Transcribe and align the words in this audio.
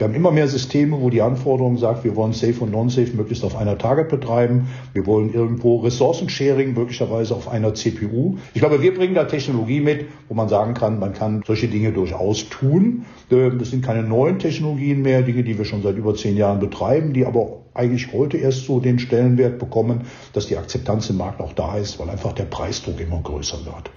Wir 0.00 0.06
haben 0.06 0.14
immer 0.14 0.32
mehr 0.32 0.48
Systeme, 0.48 0.98
wo 0.98 1.10
die 1.10 1.20
Anforderung 1.20 1.76
sagt, 1.76 2.04
wir 2.04 2.16
wollen 2.16 2.32
Safe 2.32 2.54
und 2.60 2.72
Non-Safe 2.72 3.14
möglichst 3.14 3.44
auf 3.44 3.54
einer 3.54 3.76
Target 3.76 4.08
betreiben. 4.08 4.68
Wir 4.94 5.04
wollen 5.04 5.30
irgendwo 5.34 5.80
Ressourcensharing 5.80 6.72
möglicherweise 6.72 7.34
auf 7.34 7.48
einer 7.48 7.74
CPU. 7.74 8.38
Ich 8.54 8.62
glaube, 8.62 8.80
wir 8.80 8.94
bringen 8.94 9.14
da 9.14 9.24
Technologie 9.24 9.82
mit, 9.82 10.06
wo 10.30 10.34
man 10.34 10.48
sagen 10.48 10.72
kann, 10.72 11.00
man 11.00 11.12
kann 11.12 11.42
solche 11.46 11.68
Dinge 11.68 11.92
durchaus 11.92 12.48
tun. 12.48 13.04
Äh, 13.30 13.50
das 13.50 13.72
sind 13.72 13.84
keine 13.84 14.02
neuen 14.02 14.38
Technologien 14.38 15.02
mehr, 15.02 15.20
Dinge, 15.20 15.44
die 15.44 15.58
wir 15.58 15.66
schon 15.66 15.82
seit 15.82 15.98
über 15.98 16.14
zehn 16.14 16.34
Jahren 16.34 16.60
betreiben, 16.60 17.12
die 17.12 17.26
aber 17.26 17.58
eigentlich 17.74 18.10
heute 18.14 18.38
erst 18.38 18.64
so 18.64 18.80
den 18.80 18.98
Stellenwert 18.98 19.58
bekommen, 19.58 20.06
dass 20.32 20.46
die 20.46 20.56
Akzeptanz 20.56 21.10
im 21.10 21.18
Markt 21.18 21.42
auch 21.42 21.52
da 21.52 21.76
ist, 21.76 21.98
weil 21.98 22.08
einfach 22.08 22.32
der 22.32 22.44
Preisdruck 22.44 22.98
immer 23.00 23.20
größer 23.20 23.58
wird. 23.66 23.90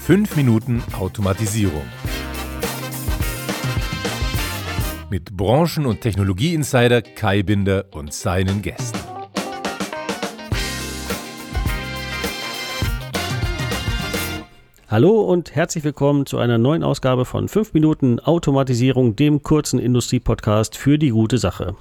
Fünf 0.00 0.36
Minuten 0.36 0.82
Automatisierung. 0.98 1.84
Mit 5.10 5.36
Branchen- 5.36 5.86
und 5.86 6.02
Technologieinsider 6.02 7.02
Kai 7.02 7.42
Binder 7.42 7.86
und 7.90 8.12
seinen 8.12 8.62
Gästen. 8.62 9.00
Hallo 14.86 15.22
und 15.22 15.56
herzlich 15.56 15.82
willkommen 15.82 16.26
zu 16.26 16.38
einer 16.38 16.58
neuen 16.58 16.84
Ausgabe 16.84 17.24
von 17.24 17.48
5 17.48 17.74
Minuten 17.74 18.20
Automatisierung, 18.20 19.16
dem 19.16 19.42
kurzen 19.42 19.80
Industriepodcast 19.80 20.76
für 20.76 20.96
die 20.96 21.10
gute 21.10 21.38
Sache. 21.38 21.74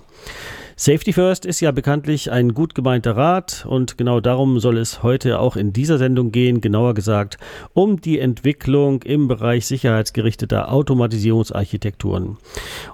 Safety 0.81 1.11
First 1.11 1.45
ist 1.45 1.59
ja 1.59 1.71
bekanntlich 1.71 2.31
ein 2.31 2.53
gut 2.53 2.73
gemeinter 2.73 3.17
Rat 3.17 3.65
und 3.67 3.97
genau 3.97 4.21
darum 4.21 4.61
soll 4.61 4.77
es 4.77 5.03
heute 5.03 5.37
auch 5.37 5.57
in 5.57 5.73
dieser 5.73 5.97
Sendung 5.97 6.31
gehen, 6.31 6.61
genauer 6.61 6.93
gesagt 6.93 7.37
um 7.73 7.99
die 7.99 8.17
Entwicklung 8.17 9.01
im 9.01 9.27
Bereich 9.27 9.65
sicherheitsgerichteter 9.65 10.71
Automatisierungsarchitekturen. 10.71 12.37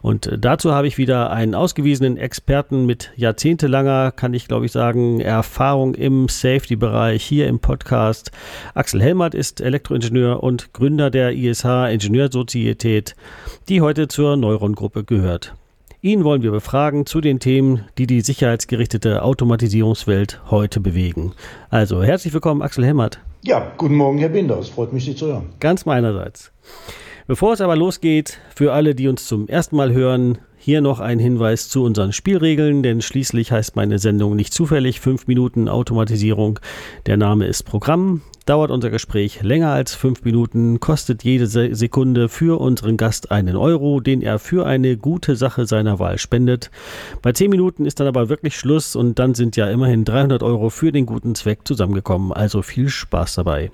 Und 0.02 0.32
dazu 0.36 0.72
habe 0.72 0.88
ich 0.88 0.98
wieder 0.98 1.30
einen 1.30 1.54
ausgewiesenen 1.54 2.18
Experten 2.18 2.88
mit 2.88 3.12
jahrzehntelanger, 3.18 4.12
kann 4.12 4.34
ich 4.34 4.48
glaube 4.48 4.66
ich 4.66 4.72
sagen, 4.72 5.20
Erfahrung 5.20 5.94
im 5.94 6.28
Safety-Bereich 6.28 7.24
hier 7.24 7.46
im 7.46 7.60
Podcast. 7.60 8.32
Axel 8.74 9.00
Helmert 9.00 9.36
ist 9.36 9.62
Elektroingenieur 9.62 10.42
und 10.42 10.74
Gründer 10.74 11.12
der 11.12 11.34
ISH 11.34 11.66
Ingenieursozietät, 11.66 13.16
die 13.70 13.82
heute 13.82 14.08
zur 14.08 14.38
Neuron-Gruppe 14.38 15.04
gehört. 15.04 15.54
Ihn 16.06 16.24
wollen 16.24 16.44
wir 16.44 16.52
befragen 16.52 17.08
zu 17.08 17.20
den 17.20 17.40
Themen, 17.40 17.86
die 17.98 18.06
die 18.06 18.22
sicherheitsgerichtete 18.22 19.24
Automatisierungswelt 19.24 20.40
heute 20.52 20.80
bewegen. 20.80 21.34
Also 21.72 22.04
herzlich 22.04 22.32
willkommen, 22.32 22.62
Axel 22.62 22.86
Hemmert. 22.86 23.20
Ja, 23.44 23.72
guten 23.76 23.96
Morgen, 23.96 24.20
Herr 24.20 24.30
Binder. 24.30 24.60
Es 24.60 24.70
freut 24.70 24.94
mich, 24.94 25.04
Sie 25.04 25.16
zu 25.16 25.26
hören. 25.26 25.50
Ganz 25.60 25.88
meinerseits. 25.88 26.52
Bevor 27.26 27.54
es 27.54 27.62
aber 27.62 27.76
losgeht, 27.76 28.38
für 28.54 28.72
alle, 28.72 28.94
die 28.94 29.08
uns 29.08 29.26
zum 29.26 29.48
ersten 29.48 29.78
Mal 29.78 29.94
hören, 29.94 30.38
hier 30.66 30.82
noch 30.82 31.00
ein 31.00 31.20
Hinweis 31.20 31.70
zu 31.70 31.84
unseren 31.84 32.12
Spielregeln, 32.12 32.82
denn 32.82 33.00
schließlich 33.00 33.52
heißt 33.52 33.76
meine 33.76 34.00
Sendung 34.00 34.36
nicht 34.36 34.52
zufällig 34.52 35.00
5 35.00 35.28
Minuten 35.28 35.70
Automatisierung. 35.70 36.60
Der 37.06 37.18
Name 37.18 37.46
ist 37.46 37.62
Programm. 37.62 38.24
Dauert 38.48 38.72
unser 38.72 38.90
Gespräch 38.90 39.44
länger 39.44 39.70
als 39.70 39.94
fünf 39.94 40.24
Minuten, 40.24 40.80
kostet 40.80 41.24
jede 41.24 41.46
Sekunde 41.46 42.30
für 42.30 42.60
unseren 42.60 42.98
Gast 42.98 43.30
einen 43.30 43.56
Euro, 43.56 44.00
den 44.00 44.24
er 44.24 44.40
für 44.40 44.66
eine 44.66 44.98
gute 44.98 45.36
Sache 45.36 45.68
seiner 45.68 46.00
Wahl 46.00 46.18
spendet. 46.18 46.72
Bei 47.22 47.32
zehn 47.32 47.52
Minuten 47.52 47.86
ist 47.86 48.00
dann 48.00 48.08
aber 48.08 48.30
wirklich 48.30 48.58
Schluss 48.58 48.96
und 48.96 49.20
dann 49.20 49.36
sind 49.36 49.56
ja 49.56 49.70
immerhin 49.70 50.04
300 50.04 50.42
Euro 50.42 50.72
für 50.72 50.92
den 50.92 51.06
guten 51.06 51.36
Zweck 51.36 51.60
zusammengekommen. 51.64 52.34
Also 52.34 52.64
viel 52.64 52.90
Spaß 52.90 53.36
dabei. 53.36 53.70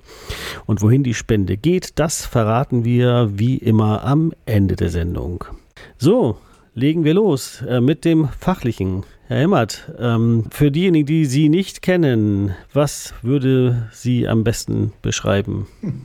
Und 0.66 0.82
wohin 0.82 1.04
die 1.04 1.14
Spende 1.14 1.56
geht, 1.56 1.98
das 1.98 2.26
verraten 2.26 2.84
wir 2.84 3.30
wie 3.32 3.56
immer 3.56 4.04
am 4.04 4.32
Ende 4.44 4.76
der 4.76 4.90
Sendung. 4.90 5.44
So, 5.98 6.36
legen 6.74 7.04
wir 7.04 7.14
los 7.14 7.62
äh, 7.62 7.80
mit 7.80 8.04
dem 8.04 8.28
Fachlichen. 8.38 9.04
Herr 9.28 9.38
Hemmert, 9.38 9.92
ähm, 9.98 10.44
für 10.50 10.70
diejenigen, 10.70 11.06
die 11.06 11.24
Sie 11.24 11.48
nicht 11.48 11.82
kennen, 11.82 12.54
was 12.72 13.14
würde 13.22 13.88
Sie 13.92 14.28
am 14.28 14.44
besten 14.44 14.92
beschreiben? 15.02 15.66
Hm. 15.80 16.02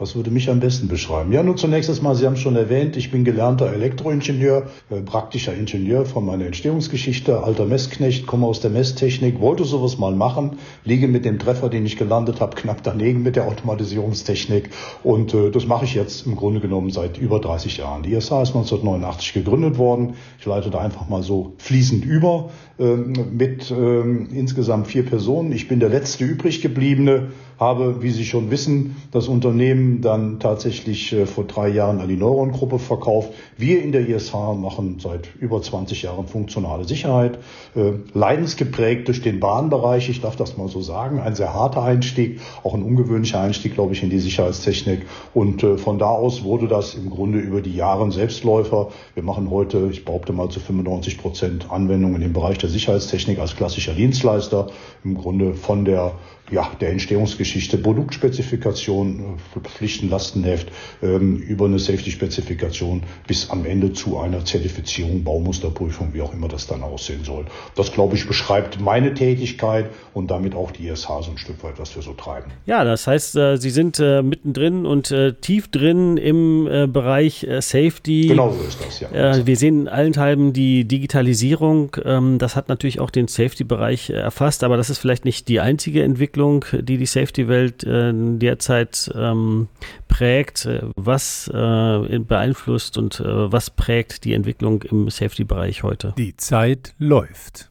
Was 0.00 0.16
würde 0.16 0.30
mich 0.30 0.48
am 0.48 0.60
besten 0.60 0.88
beschreiben? 0.88 1.30
Ja, 1.30 1.42
nur 1.42 1.56
zunächst 1.56 1.90
einmal, 1.90 2.14
Sie 2.14 2.24
haben 2.24 2.32
es 2.32 2.40
schon 2.40 2.56
erwähnt, 2.56 2.96
ich 2.96 3.10
bin 3.10 3.22
gelernter 3.22 3.70
Elektroingenieur, 3.70 4.68
äh, 4.88 5.02
praktischer 5.02 5.52
Ingenieur 5.52 6.06
von 6.06 6.24
meiner 6.24 6.46
Entstehungsgeschichte, 6.46 7.42
alter 7.44 7.66
Messknecht, 7.66 8.26
komme 8.26 8.46
aus 8.46 8.60
der 8.60 8.70
Messtechnik, 8.70 9.42
wollte 9.42 9.64
sowas 9.64 9.98
mal 9.98 10.14
machen, 10.14 10.56
liege 10.86 11.06
mit 11.06 11.26
dem 11.26 11.38
Treffer, 11.38 11.68
den 11.68 11.84
ich 11.84 11.98
gelandet 11.98 12.40
habe, 12.40 12.56
knapp 12.60 12.82
daneben 12.82 13.22
mit 13.22 13.36
der 13.36 13.46
Automatisierungstechnik 13.46 14.70
und 15.02 15.34
äh, 15.34 15.50
das 15.50 15.66
mache 15.66 15.84
ich 15.84 15.94
jetzt 15.94 16.24
im 16.24 16.34
Grunde 16.34 16.60
genommen 16.60 16.88
seit 16.88 17.18
über 17.18 17.38
30 17.38 17.76
Jahren. 17.76 18.02
Die 18.02 18.14
ISA 18.14 18.40
ist 18.40 18.56
1989 18.56 19.34
gegründet 19.34 19.76
worden. 19.76 20.14
Ich 20.38 20.46
leite 20.46 20.70
da 20.70 20.78
einfach 20.78 21.10
mal 21.10 21.22
so 21.22 21.52
fließend 21.58 22.06
über 22.06 22.48
äh, 22.78 22.96
mit 22.96 23.70
äh, 23.70 24.00
insgesamt 24.00 24.86
vier 24.86 25.04
Personen. 25.04 25.52
Ich 25.52 25.68
bin 25.68 25.78
der 25.78 25.90
letzte 25.90 26.24
übrig 26.24 26.62
gebliebene 26.62 27.32
habe, 27.60 28.02
wie 28.02 28.10
Sie 28.10 28.24
schon 28.24 28.50
wissen, 28.50 28.96
das 29.12 29.28
Unternehmen 29.28 30.00
dann 30.00 30.40
tatsächlich 30.40 31.12
äh, 31.12 31.26
vor 31.26 31.44
drei 31.44 31.68
Jahren 31.68 32.00
an 32.00 32.08
die 32.08 32.16
Neuron-Gruppe 32.16 32.78
verkauft. 32.78 33.34
Wir 33.58 33.82
in 33.82 33.92
der 33.92 34.08
ISH 34.08 34.32
machen 34.32 34.96
seit 34.98 35.28
über 35.38 35.60
20 35.60 36.02
Jahren 36.02 36.26
funktionale 36.26 36.84
Sicherheit, 36.84 37.38
äh, 37.76 37.92
leidensgeprägt 38.14 39.08
durch 39.08 39.20
den 39.20 39.40
Bahnbereich, 39.40 40.08
ich 40.08 40.22
darf 40.22 40.36
das 40.36 40.56
mal 40.56 40.68
so 40.68 40.80
sagen, 40.80 41.20
ein 41.20 41.34
sehr 41.34 41.52
harter 41.52 41.82
Einstieg, 41.82 42.40
auch 42.64 42.72
ein 42.72 42.82
ungewöhnlicher 42.82 43.40
Einstieg, 43.40 43.74
glaube 43.74 43.92
ich, 43.92 44.02
in 44.02 44.08
die 44.08 44.20
Sicherheitstechnik. 44.20 45.02
Und 45.34 45.62
äh, 45.62 45.76
von 45.76 45.98
da 45.98 46.06
aus 46.06 46.42
wurde 46.42 46.66
das 46.66 46.94
im 46.94 47.10
Grunde 47.10 47.40
über 47.40 47.60
die 47.60 47.74
Jahre 47.74 48.10
Selbstläufer. 48.10 48.88
Wir 49.12 49.22
machen 49.22 49.50
heute, 49.50 49.90
ich 49.90 50.06
behaupte 50.06 50.32
mal, 50.32 50.48
zu 50.48 50.60
95 50.60 51.18
Prozent 51.18 51.70
Anwendungen 51.70 52.22
im 52.22 52.32
Bereich 52.32 52.56
der 52.56 52.70
Sicherheitstechnik 52.70 53.38
als 53.38 53.54
klassischer 53.54 53.92
Dienstleister, 53.92 54.68
im 55.04 55.14
Grunde 55.14 55.52
von 55.52 55.84
der 55.84 56.12
ja, 56.50 56.70
der 56.80 56.90
Entstehungsgeschichte, 56.90 57.78
Produktspezifikation, 57.78 59.36
äh, 59.54 59.68
Pflichtenlastenheft, 59.68 60.68
ähm, 61.02 61.36
über 61.36 61.66
eine 61.66 61.78
Safety-Spezifikation 61.78 63.02
bis 63.26 63.50
am 63.50 63.64
Ende 63.64 63.92
zu 63.92 64.18
einer 64.18 64.44
Zertifizierung, 64.44 65.24
Baumusterprüfung, 65.24 66.12
wie 66.12 66.22
auch 66.22 66.32
immer 66.32 66.48
das 66.48 66.66
dann 66.66 66.82
aussehen 66.82 67.24
soll. 67.24 67.46
Das, 67.76 67.92
glaube 67.92 68.16
ich, 68.16 68.26
beschreibt 68.26 68.80
meine 68.80 69.14
Tätigkeit 69.14 69.90
und 70.14 70.30
damit 70.30 70.54
auch 70.54 70.70
die 70.70 70.88
ISH 70.88 71.06
so 71.06 71.30
ein 71.30 71.38
Stück 71.38 71.62
weit, 71.62 71.78
was 71.78 71.94
wir 71.94 72.02
so 72.02 72.12
treiben. 72.12 72.50
Ja, 72.66 72.84
das 72.84 73.06
heißt, 73.06 73.36
äh, 73.36 73.56
Sie 73.56 73.70
sind 73.70 73.98
äh, 74.00 74.22
mittendrin 74.22 74.86
und 74.86 75.14
tief 75.40 75.68
drin 75.68 76.16
im 76.16 76.64
Bereich 76.92 77.46
Safety. 77.60 78.28
Genau 78.28 78.52
so 78.52 78.62
ist 78.66 78.78
das, 78.84 79.00
ja. 79.00 79.46
Wir 79.46 79.56
sehen 79.56 79.88
allenthalben 79.88 80.52
die 80.52 80.84
Digitalisierung. 80.84 81.96
Ähm, 82.04 82.38
das 82.38 82.56
hat 82.56 82.68
natürlich 82.68 83.00
auch 83.00 83.10
den 83.10 83.28
Safety-Bereich 83.28 84.10
erfasst, 84.10 84.64
aber 84.64 84.76
das 84.76 84.90
ist 84.90 84.98
vielleicht 84.98 85.24
nicht 85.24 85.48
die 85.48 85.60
einzige 85.60 86.02
Entwicklung 86.02 86.39
Entwicklung, 86.40 86.64
die 86.84 86.96
die 86.96 87.06
Safety-Welt 87.06 87.84
äh, 87.84 88.12
derzeit 88.14 89.10
ähm, 89.14 89.68
prägt, 90.08 90.64
äh, 90.66 90.82
was 90.96 91.48
äh, 91.48 92.18
beeinflusst 92.18 92.96
und 92.96 93.20
äh, 93.20 93.52
was 93.52 93.70
prägt 93.70 94.24
die 94.24 94.32
Entwicklung 94.32 94.82
im 94.82 95.10
Safety-Bereich 95.10 95.82
heute? 95.82 96.14
Die 96.16 96.36
Zeit 96.36 96.94
läuft. 96.98 97.69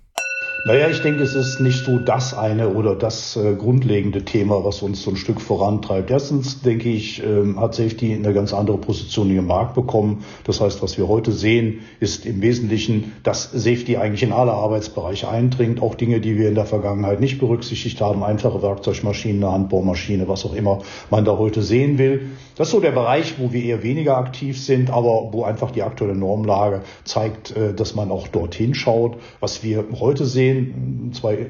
Naja, 0.66 0.90
ich 0.90 1.02
denke, 1.02 1.24
es 1.24 1.36
ist 1.36 1.62
nicht 1.62 1.86
so 1.86 2.00
das 2.00 2.34
eine 2.34 2.70
oder 2.74 2.94
das 2.94 3.38
äh, 3.38 3.56
grundlegende 3.56 4.26
Thema, 4.26 4.66
was 4.66 4.82
uns 4.82 5.02
so 5.02 5.12
ein 5.12 5.16
Stück 5.16 5.40
vorantreibt. 5.40 6.12
Erstens, 6.12 6.62
denke 6.62 6.90
ich, 6.90 7.24
ähm, 7.24 7.58
hat 7.58 7.76
Safety 7.76 8.14
eine 8.14 8.34
ganz 8.34 8.54
andere 8.54 8.78
Position 8.78 9.30
im 9.30 9.48
Markt 9.48 9.74
bekommen. 9.74 10.26
Das 10.44 10.60
heißt, 10.60 10.84
was 10.84 10.98
wir 10.98 11.08
heute 11.08 11.32
sehen, 11.32 11.80
ist 12.02 12.26
im 12.26 12.42
Wesentlichen, 12.42 13.14
dass 13.24 13.50
Safety 13.54 13.96
eigentlich 13.96 14.24
in 14.24 14.34
alle 14.34 14.52
Arbeitsbereiche 14.52 15.30
eindringt. 15.30 15.82
Auch 15.82 15.96
Dinge, 15.96 16.20
die 16.20 16.38
wir 16.38 16.50
in 16.50 16.56
der 16.56 16.66
Vergangenheit 16.66 17.22
nicht 17.22 17.40
berücksichtigt 17.40 18.02
haben, 18.02 18.22
einfache 18.22 18.62
Werkzeugmaschinen, 18.62 19.42
eine 19.42 19.54
Handbohrmaschine, 19.54 20.28
was 20.28 20.46
auch 20.46 20.54
immer 20.54 20.80
man 21.10 21.24
da 21.24 21.38
heute 21.38 21.62
sehen 21.62 21.98
will. 21.98 22.32
Das 22.58 22.68
ist 22.68 22.74
so 22.74 22.82
der 22.82 22.92
Bereich, 22.92 23.36
wo 23.40 23.54
wir 23.54 23.64
eher 23.64 23.84
weniger 23.84 24.18
aktiv 24.18 24.60
sind, 24.60 24.90
aber 24.90 25.30
wo 25.32 25.46
einfach 25.46 25.72
die 25.72 25.84
aktuelle 25.84 26.16
Normlage 26.16 26.82
zeigt, 27.06 27.56
äh, 27.56 27.74
dass 27.74 27.96
man 27.96 28.12
auch 28.12 28.28
dorthin 28.28 28.74
schaut. 28.74 29.16
Was 29.40 29.64
wir 29.64 29.86
heute 29.98 30.26
sehen, 30.26 30.49
zwei 31.14 31.48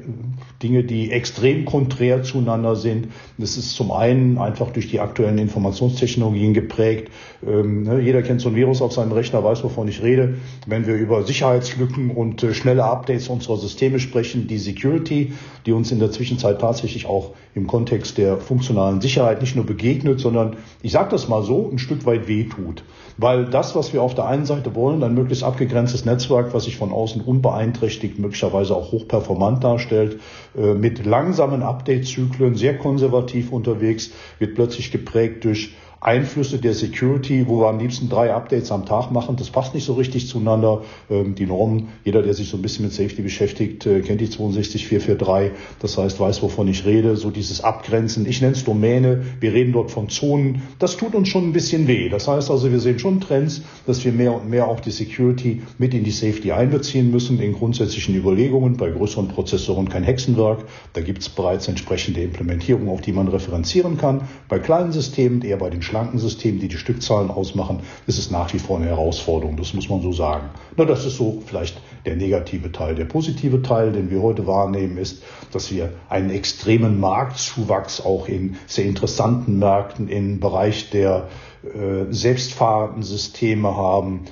Dinge, 0.62 0.84
die 0.84 1.10
extrem 1.10 1.64
konträr 1.64 2.22
zueinander 2.22 2.76
sind. 2.76 3.08
Das 3.38 3.56
ist 3.56 3.74
zum 3.74 3.92
einen 3.92 4.38
einfach 4.38 4.70
durch 4.70 4.88
die 4.88 5.00
aktuellen 5.00 5.38
Informationstechnologien 5.38 6.54
geprägt. 6.54 7.10
Ähm, 7.46 7.84
ne, 7.84 8.00
jeder 8.00 8.22
kennt 8.22 8.40
so 8.40 8.50
ein 8.50 8.54
Virus 8.54 8.82
auf 8.82 8.92
seinem 8.92 9.12
Rechner, 9.12 9.42
weiß, 9.42 9.64
wovon 9.64 9.88
ich 9.88 10.02
rede. 10.02 10.34
Wenn 10.66 10.86
wir 10.86 10.94
über 10.94 11.22
Sicherheitslücken 11.22 12.10
und 12.10 12.42
äh, 12.42 12.52
schnelle 12.52 12.84
Updates 12.84 13.28
unserer 13.28 13.56
Systeme 13.56 13.98
sprechen, 13.98 14.46
die 14.46 14.58
Security, 14.58 15.32
die 15.64 15.72
uns 15.72 15.90
in 15.90 15.98
der 15.98 16.10
Zwischenzeit 16.10 16.60
tatsächlich 16.60 17.06
auch 17.06 17.32
im 17.54 17.66
Kontext 17.66 18.18
der 18.18 18.36
funktionalen 18.36 19.00
Sicherheit 19.00 19.40
nicht 19.40 19.56
nur 19.56 19.64
begegnet, 19.64 20.20
sondern 20.20 20.56
ich 20.82 20.92
sage 20.92 21.10
das 21.10 21.28
mal 21.28 21.42
so, 21.42 21.70
ein 21.70 21.78
Stück 21.78 22.04
weit 22.04 22.28
wehtut. 22.28 22.84
Weil 23.16 23.46
das, 23.46 23.74
was 23.74 23.92
wir 23.92 24.02
auf 24.02 24.14
der 24.14 24.26
einen 24.26 24.44
Seite 24.44 24.74
wollen, 24.74 25.02
ein 25.02 25.14
möglichst 25.14 25.44
abgegrenztes 25.44 26.04
Netzwerk, 26.04 26.54
was 26.54 26.64
sich 26.64 26.76
von 26.76 26.92
außen 26.92 27.22
unbeeinträchtigt, 27.22 28.18
möglicherweise 28.18 28.74
auch 28.74 28.92
hochperformant 28.92 29.64
darstellt, 29.64 30.20
äh, 30.56 30.74
mit 30.74 31.04
langsamen 31.06 31.62
Update-Zyklen, 31.62 32.54
sehr 32.54 32.78
konservativ 32.78 33.50
unterwegs, 33.50 34.10
wird 34.38 34.54
plötzlich 34.54 34.90
geprägt 34.92 35.44
durch 35.44 35.74
Einflüsse 36.02 36.56
der 36.56 36.72
Security, 36.72 37.46
wo 37.46 37.60
wir 37.60 37.68
am 37.68 37.78
liebsten 37.78 38.08
drei 38.08 38.32
Updates 38.32 38.72
am 38.72 38.86
Tag 38.86 39.10
machen. 39.10 39.36
Das 39.36 39.50
passt 39.50 39.74
nicht 39.74 39.84
so 39.84 39.92
richtig 39.92 40.28
zueinander. 40.28 40.80
Ähm, 41.10 41.34
die 41.34 41.44
Normen, 41.44 41.88
jeder, 42.04 42.22
der 42.22 42.32
sich 42.32 42.48
so 42.48 42.56
ein 42.56 42.62
bisschen 42.62 42.86
mit 42.86 42.94
Safety 42.94 43.20
beschäftigt, 43.20 43.84
äh, 43.84 44.00
kennt 44.00 44.22
die 44.22 44.30
62443. 44.30 45.50
Das 45.78 45.98
heißt, 45.98 46.18
weiß, 46.18 46.42
wovon 46.42 46.68
ich 46.68 46.86
rede. 46.86 47.16
So 47.16 47.30
dieses 47.30 47.62
Abgrenzen. 47.62 48.26
Ich 48.26 48.40
nenne 48.40 48.54
es 48.54 48.64
Domäne. 48.64 49.24
Wir 49.40 49.52
reden 49.52 49.72
dort 49.72 49.90
von 49.90 50.08
Zonen. 50.08 50.62
Das 50.78 50.96
tut 50.96 51.14
uns 51.14 51.28
schon 51.28 51.50
ein 51.50 51.52
bisschen 51.52 51.86
weh. 51.86 52.08
Das 52.08 52.26
heißt 52.26 52.50
also, 52.50 52.72
wir 52.72 52.80
sehen 52.80 52.98
schon 52.98 53.20
Trends, 53.20 53.60
dass 53.86 54.02
wir 54.02 54.12
mehr 54.12 54.34
und 54.34 54.48
mehr 54.48 54.68
auch 54.68 54.80
die 54.80 54.92
Security 54.92 55.60
mit 55.76 55.92
in 55.92 56.04
die 56.04 56.12
Safety 56.12 56.52
einbeziehen 56.52 57.10
müssen, 57.10 57.40
in 57.40 57.52
grundsätzlichen 57.52 58.16
Überlegungen. 58.16 58.78
Bei 58.78 58.88
größeren 58.88 59.28
Prozessoren 59.28 59.90
kein 59.90 60.04
Hexenwerk. 60.04 60.64
Da 60.94 61.02
gibt 61.02 61.20
es 61.20 61.28
bereits 61.28 61.68
entsprechende 61.68 62.22
Implementierungen, 62.22 62.88
auf 62.88 63.02
die 63.02 63.12
man 63.12 63.28
referenzieren 63.28 63.98
kann. 63.98 64.22
Bei 64.48 64.58
kleinen 64.58 64.92
Systemen, 64.92 65.42
eher 65.42 65.58
bei 65.58 65.68
den 65.68 65.82
schlanken 65.90 66.18
Systemen, 66.18 66.60
die 66.60 66.68
die 66.68 66.78
Stückzahlen 66.78 67.30
ausmachen, 67.30 67.80
ist 68.06 68.18
es 68.18 68.30
nach 68.30 68.52
wie 68.54 68.60
vor 68.60 68.78
eine 68.78 68.86
Herausforderung. 68.86 69.56
Das 69.56 69.74
muss 69.74 69.88
man 69.88 70.00
so 70.02 70.12
sagen. 70.12 70.50
Na, 70.76 70.84
das 70.84 71.04
ist 71.04 71.16
so 71.16 71.42
vielleicht 71.44 71.80
der 72.06 72.16
negative 72.16 72.70
Teil. 72.70 72.94
Der 72.94 73.04
positive 73.04 73.60
Teil, 73.62 73.92
den 73.92 74.10
wir 74.10 74.22
heute 74.22 74.46
wahrnehmen, 74.46 74.96
ist, 74.96 75.22
dass 75.52 75.72
wir 75.72 75.92
einen 76.08 76.30
extremen 76.30 77.00
Marktzuwachs 77.00 78.00
auch 78.00 78.28
in 78.28 78.56
sehr 78.66 78.84
interessanten 78.84 79.58
Märkten 79.58 80.08
im 80.08 80.38
Bereich 80.38 80.90
der 80.90 81.28
äh, 81.62 82.10
selbstfahrenden 82.10 83.02
Systeme 83.02 83.76
haben, 83.76 84.24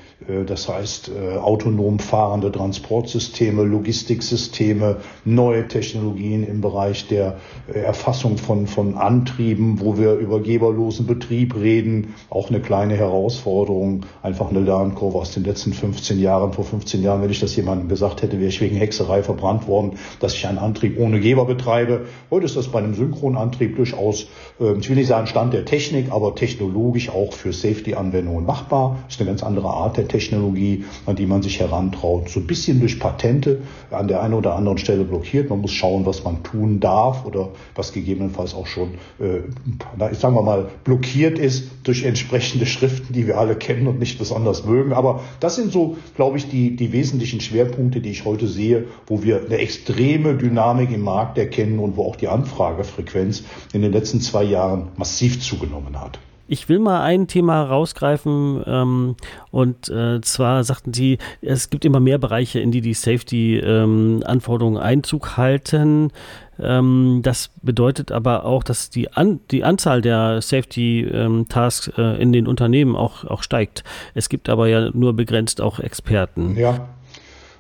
das 0.46 0.68
heißt 0.68 1.10
äh, 1.10 1.38
autonom 1.38 1.98
fahrende 1.98 2.52
Transportsysteme, 2.52 3.62
Logistiksysteme, 3.62 4.96
neue 5.24 5.66
Technologien 5.68 6.46
im 6.46 6.60
Bereich 6.60 7.08
der 7.08 7.38
Erfassung 7.72 8.36
von, 8.36 8.66
von 8.66 8.96
Antrieben, 8.96 9.80
wo 9.80 9.96
wir 9.96 10.14
über 10.14 10.40
geberlosen 10.40 11.06
Betrieb 11.06 11.56
reden, 11.56 12.14
auch 12.28 12.50
eine 12.50 12.60
kleine 12.60 12.96
Herausforderung, 12.96 14.04
einfach 14.22 14.50
eine 14.50 14.60
Lernkurve 14.60 15.18
aus 15.18 15.32
den 15.32 15.44
letzten 15.44 15.72
15 15.72 16.20
Jahren. 16.20 16.52
Vor 16.52 16.64
15 16.64 17.02
Jahren, 17.02 17.22
wenn 17.22 17.30
ich 17.30 17.40
das 17.40 17.56
jemandem 17.56 17.88
gesagt 17.88 18.20
hätte, 18.20 18.38
wäre 18.38 18.48
ich 18.48 18.60
wegen 18.60 18.76
Hexerei 18.76 19.22
verbrannt 19.22 19.66
worden, 19.66 19.92
dass 20.20 20.34
ich 20.34 20.46
einen 20.46 20.58
Antrieb 20.58 20.98
ohne 20.98 21.20
Geber 21.20 21.46
betreibe. 21.46 22.02
Heute 22.30 22.44
ist 22.44 22.56
das 22.56 22.68
bei 22.68 22.80
einem 22.80 22.94
Synchronantrieb 22.94 23.76
durchaus, 23.76 24.26
ich 24.58 24.88
will 24.88 24.96
nicht 24.96 25.06
sagen 25.06 25.26
Stand 25.26 25.54
der 25.54 25.64
Technik, 25.64 26.12
aber 26.12 26.34
technologisch 26.34 27.08
auch 27.08 27.32
für 27.32 27.52
Safety-Anwendungen 27.52 28.44
machbar. 28.44 28.98
Das 29.06 29.14
ist 29.14 29.20
eine 29.20 29.30
ganz 29.30 29.42
andere 29.42 29.68
Art 29.68 29.96
der 29.96 30.06
Technologie, 30.18 30.84
an 31.06 31.14
die 31.14 31.26
man 31.26 31.42
sich 31.42 31.60
herantraut. 31.60 32.28
So 32.28 32.40
ein 32.40 32.46
bisschen 32.46 32.80
durch 32.80 32.98
Patente 32.98 33.60
an 33.90 34.08
der 34.08 34.20
einen 34.20 34.34
oder 34.34 34.56
anderen 34.56 34.78
Stelle 34.78 35.04
blockiert. 35.04 35.48
Man 35.48 35.60
muss 35.60 35.70
schauen, 35.70 36.06
was 36.06 36.24
man 36.24 36.42
tun 36.42 36.80
darf 36.80 37.24
oder 37.24 37.50
was 37.76 37.92
gegebenenfalls 37.92 38.54
auch 38.54 38.66
schon, 38.66 38.94
äh, 39.20 40.14
sagen 40.14 40.34
wir 40.34 40.42
mal, 40.42 40.68
blockiert 40.82 41.38
ist 41.38 41.70
durch 41.84 42.04
entsprechende 42.04 42.66
Schriften, 42.66 43.12
die 43.12 43.26
wir 43.28 43.38
alle 43.38 43.54
kennen 43.54 43.86
und 43.86 44.00
nicht 44.00 44.18
besonders 44.18 44.64
mögen. 44.64 44.92
Aber 44.92 45.20
das 45.38 45.54
sind 45.54 45.72
so, 45.72 45.96
glaube 46.16 46.38
ich, 46.38 46.48
die, 46.48 46.74
die 46.74 46.92
wesentlichen 46.92 47.40
Schwerpunkte, 47.40 48.00
die 48.00 48.10
ich 48.10 48.24
heute 48.24 48.48
sehe, 48.48 48.86
wo 49.06 49.22
wir 49.22 49.42
eine 49.44 49.58
extreme 49.58 50.34
Dynamik 50.34 50.90
im 50.90 51.02
Markt 51.02 51.38
erkennen 51.38 51.78
und 51.78 51.96
wo 51.96 52.04
auch 52.04 52.16
die 52.16 52.28
Anfragefrequenz 52.28 53.44
in 53.72 53.82
den 53.82 53.92
letzten 53.92 54.20
zwei 54.20 54.42
Jahren 54.42 54.88
massiv 54.96 55.40
zugenommen 55.40 56.00
hat. 56.00 56.18
Ich 56.48 56.70
will 56.70 56.78
mal 56.78 57.02
ein 57.02 57.28
Thema 57.28 57.62
rausgreifen 57.62 58.64
ähm, 58.66 59.16
und 59.50 59.90
äh, 59.90 60.22
zwar 60.22 60.64
sagten 60.64 60.94
Sie, 60.94 61.18
es 61.42 61.68
gibt 61.68 61.84
immer 61.84 62.00
mehr 62.00 62.16
Bereiche, 62.16 62.58
in 62.58 62.70
die 62.70 62.80
die 62.80 62.94
Safety-Anforderungen 62.94 64.76
ähm, 64.76 64.82
Einzug 64.82 65.36
halten. 65.36 66.10
Ähm, 66.58 67.20
das 67.22 67.50
bedeutet 67.62 68.12
aber 68.12 68.46
auch, 68.46 68.62
dass 68.62 68.88
die, 68.88 69.12
An 69.12 69.40
die 69.50 69.62
Anzahl 69.62 70.00
der 70.00 70.40
Safety-Tasks 70.40 71.92
ähm, 71.98 72.04
äh, 72.04 72.22
in 72.22 72.32
den 72.32 72.46
Unternehmen 72.46 72.96
auch, 72.96 73.24
auch 73.24 73.42
steigt. 73.42 73.84
Es 74.14 74.30
gibt 74.30 74.48
aber 74.48 74.68
ja 74.68 74.90
nur 74.92 75.12
begrenzt 75.12 75.60
auch 75.60 75.78
Experten. 75.78 76.56
Ja. 76.56 76.88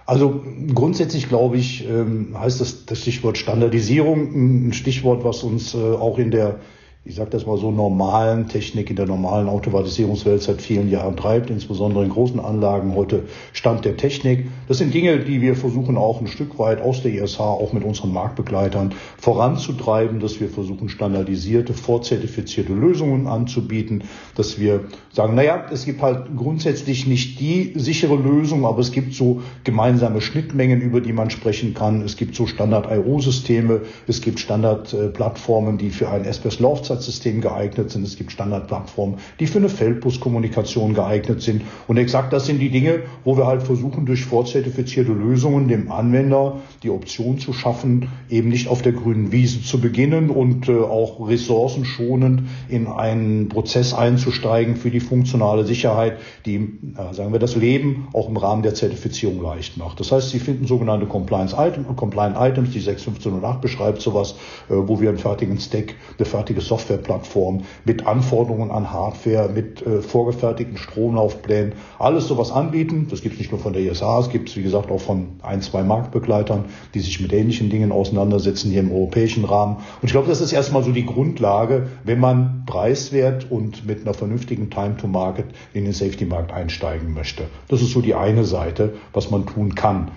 Also 0.06 0.42
grundsätzlich 0.74 1.28
glaube 1.28 1.58
ich, 1.58 1.86
ähm, 1.86 2.34
heißt 2.34 2.62
das, 2.62 2.86
das 2.86 3.02
Stichwort 3.02 3.36
Standardisierung 3.36 4.68
ein 4.68 4.72
Stichwort, 4.72 5.22
was 5.22 5.42
uns 5.42 5.74
äh, 5.74 5.76
auch 5.76 6.18
in 6.18 6.30
der 6.30 6.60
ich 7.08 7.14
sage 7.14 7.30
das 7.30 7.46
mal 7.46 7.56
so, 7.56 7.70
normalen 7.70 8.48
Technik 8.48 8.90
in 8.90 8.96
der 8.96 9.06
normalen 9.06 9.48
Automatisierungswelt 9.48 10.42
seit 10.42 10.60
vielen 10.60 10.90
Jahren 10.90 11.16
treibt, 11.16 11.48
insbesondere 11.48 12.04
in 12.04 12.10
großen 12.10 12.38
Anlagen 12.38 12.94
heute 12.94 13.22
Stand 13.54 13.86
der 13.86 13.96
Technik. 13.96 14.48
Das 14.66 14.76
sind 14.76 14.92
Dinge, 14.92 15.20
die 15.20 15.40
wir 15.40 15.56
versuchen 15.56 15.96
auch 15.96 16.20
ein 16.20 16.26
Stück 16.26 16.58
weit 16.58 16.82
aus 16.82 17.02
der 17.02 17.14
ISH, 17.14 17.40
auch 17.40 17.72
mit 17.72 17.84
unseren 17.84 18.12
Marktbegleitern 18.12 18.94
voranzutreiben, 19.16 20.20
dass 20.20 20.38
wir 20.38 20.50
versuchen 20.50 20.90
standardisierte, 20.90 21.72
vorzertifizierte 21.72 22.74
Lösungen 22.74 23.26
anzubieten, 23.26 24.04
dass 24.34 24.58
wir 24.58 24.84
sagen, 25.10 25.34
naja, 25.34 25.64
es 25.72 25.86
gibt 25.86 26.02
halt 26.02 26.36
grundsätzlich 26.36 27.06
nicht 27.06 27.40
die 27.40 27.72
sichere 27.76 28.16
Lösung, 28.16 28.66
aber 28.66 28.80
es 28.80 28.92
gibt 28.92 29.14
so 29.14 29.40
gemeinsame 29.64 30.20
Schnittmengen, 30.20 30.82
über 30.82 31.00
die 31.00 31.14
man 31.14 31.30
sprechen 31.30 31.72
kann. 31.72 32.02
Es 32.02 32.16
gibt 32.16 32.34
so 32.34 32.46
Standard-IO-Systeme, 32.46 33.82
es 34.06 34.20
gibt 34.20 34.40
Standardplattformen, 34.40 35.78
die 35.78 35.88
für 35.88 36.10
ein 36.10 36.26
SPS-Laufzeit 36.26 36.87
Standardsystem 36.88 37.40
geeignet 37.42 37.90
sind. 37.90 38.04
Es 38.04 38.16
gibt 38.16 38.32
Standardplattformen, 38.32 39.18
die 39.40 39.46
für 39.46 39.58
eine 39.58 39.68
Feldbuskommunikation 39.68 40.94
geeignet 40.94 41.42
sind. 41.42 41.62
Und 41.86 41.98
exakt 41.98 42.32
das 42.32 42.46
sind 42.46 42.60
die 42.60 42.70
Dinge, 42.70 43.00
wo 43.24 43.36
wir 43.36 43.46
halt 43.46 43.62
versuchen, 43.62 44.06
durch 44.06 44.24
vorzertifizierte 44.24 45.12
Lösungen 45.12 45.68
dem 45.68 45.90
Anwender 45.92 46.60
die 46.82 46.90
Option 46.90 47.38
zu 47.38 47.52
schaffen, 47.52 48.08
eben 48.30 48.48
nicht 48.48 48.68
auf 48.68 48.80
der 48.80 48.92
grünen 48.92 49.32
Wiese 49.32 49.62
zu 49.62 49.80
beginnen 49.80 50.30
und 50.30 50.68
äh, 50.68 50.78
auch 50.78 51.28
ressourcenschonend 51.28 52.42
in 52.68 52.86
einen 52.86 53.48
Prozess 53.48 53.92
einzusteigen 53.92 54.76
für 54.76 54.90
die 54.90 55.00
funktionale 55.00 55.64
Sicherheit, 55.64 56.18
die, 56.46 56.56
äh, 56.56 57.12
sagen 57.12 57.32
wir, 57.32 57.38
das 57.38 57.56
Leben 57.56 58.08
auch 58.14 58.28
im 58.28 58.36
Rahmen 58.36 58.62
der 58.62 58.74
Zertifizierung 58.74 59.42
leicht 59.42 59.76
macht. 59.76 60.00
Das 60.00 60.10
heißt, 60.10 60.30
Sie 60.30 60.38
finden 60.38 60.66
sogenannte 60.66 61.06
Compliance 61.06 61.54
Items, 61.58 61.86
Compliant 61.96 62.36
Items, 62.38 62.70
die 62.70 62.80
61508 62.80 63.60
beschreibt 63.60 64.00
sowas, 64.00 64.36
äh, 64.68 64.74
wo 64.74 65.00
wir 65.00 65.10
einen 65.10 65.18
fertigen 65.18 65.58
Stack, 65.58 65.94
eine 66.16 66.26
fertige 66.26 66.60
Software 66.60 66.77
Softwareplattform 66.78 67.64
mit 67.84 68.06
Anforderungen 68.06 68.70
an 68.70 68.92
Hardware, 68.92 69.48
mit 69.48 69.84
äh, 69.84 70.00
vorgefertigten 70.00 70.76
Stromlaufplänen, 70.76 71.72
alles 71.98 72.28
sowas 72.28 72.52
anbieten. 72.52 73.08
Das 73.10 73.22
gibt 73.22 73.34
es 73.34 73.40
nicht 73.40 73.50
nur 73.50 73.60
von 73.60 73.72
der 73.72 73.82
ISA, 73.82 74.20
es 74.20 74.30
gibt 74.30 74.48
es 74.48 74.56
wie 74.56 74.62
gesagt 74.62 74.90
auch 74.90 75.00
von 75.00 75.40
ein, 75.42 75.60
zwei 75.60 75.82
Marktbegleitern, 75.82 76.66
die 76.94 77.00
sich 77.00 77.20
mit 77.20 77.32
ähnlichen 77.32 77.70
Dingen 77.70 77.92
auseinandersetzen 77.92 78.70
hier 78.70 78.80
im 78.80 78.92
europäischen 78.92 79.44
Rahmen. 79.44 79.76
Und 79.76 80.04
ich 80.04 80.12
glaube, 80.12 80.28
das 80.28 80.40
ist 80.40 80.52
erstmal 80.52 80.84
so 80.84 80.92
die 80.92 81.06
Grundlage, 81.06 81.88
wenn 82.04 82.20
man 82.20 82.64
preiswert 82.66 83.50
und 83.50 83.86
mit 83.86 84.02
einer 84.02 84.14
vernünftigen 84.14 84.70
Time 84.70 84.96
to 84.96 85.08
Market 85.08 85.46
in 85.74 85.84
den 85.84 85.92
Safety-Markt 85.92 86.52
einsteigen 86.52 87.12
möchte. 87.12 87.44
Das 87.68 87.82
ist 87.82 87.92
so 87.92 88.00
die 88.00 88.14
eine 88.14 88.44
Seite, 88.44 88.94
was 89.12 89.30
man 89.30 89.46
tun 89.46 89.74
kann. 89.74 90.10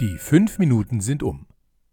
Die 0.00 0.16
fünf 0.18 0.58
Minuten 0.58 1.00
sind 1.00 1.22
um. 1.22 1.46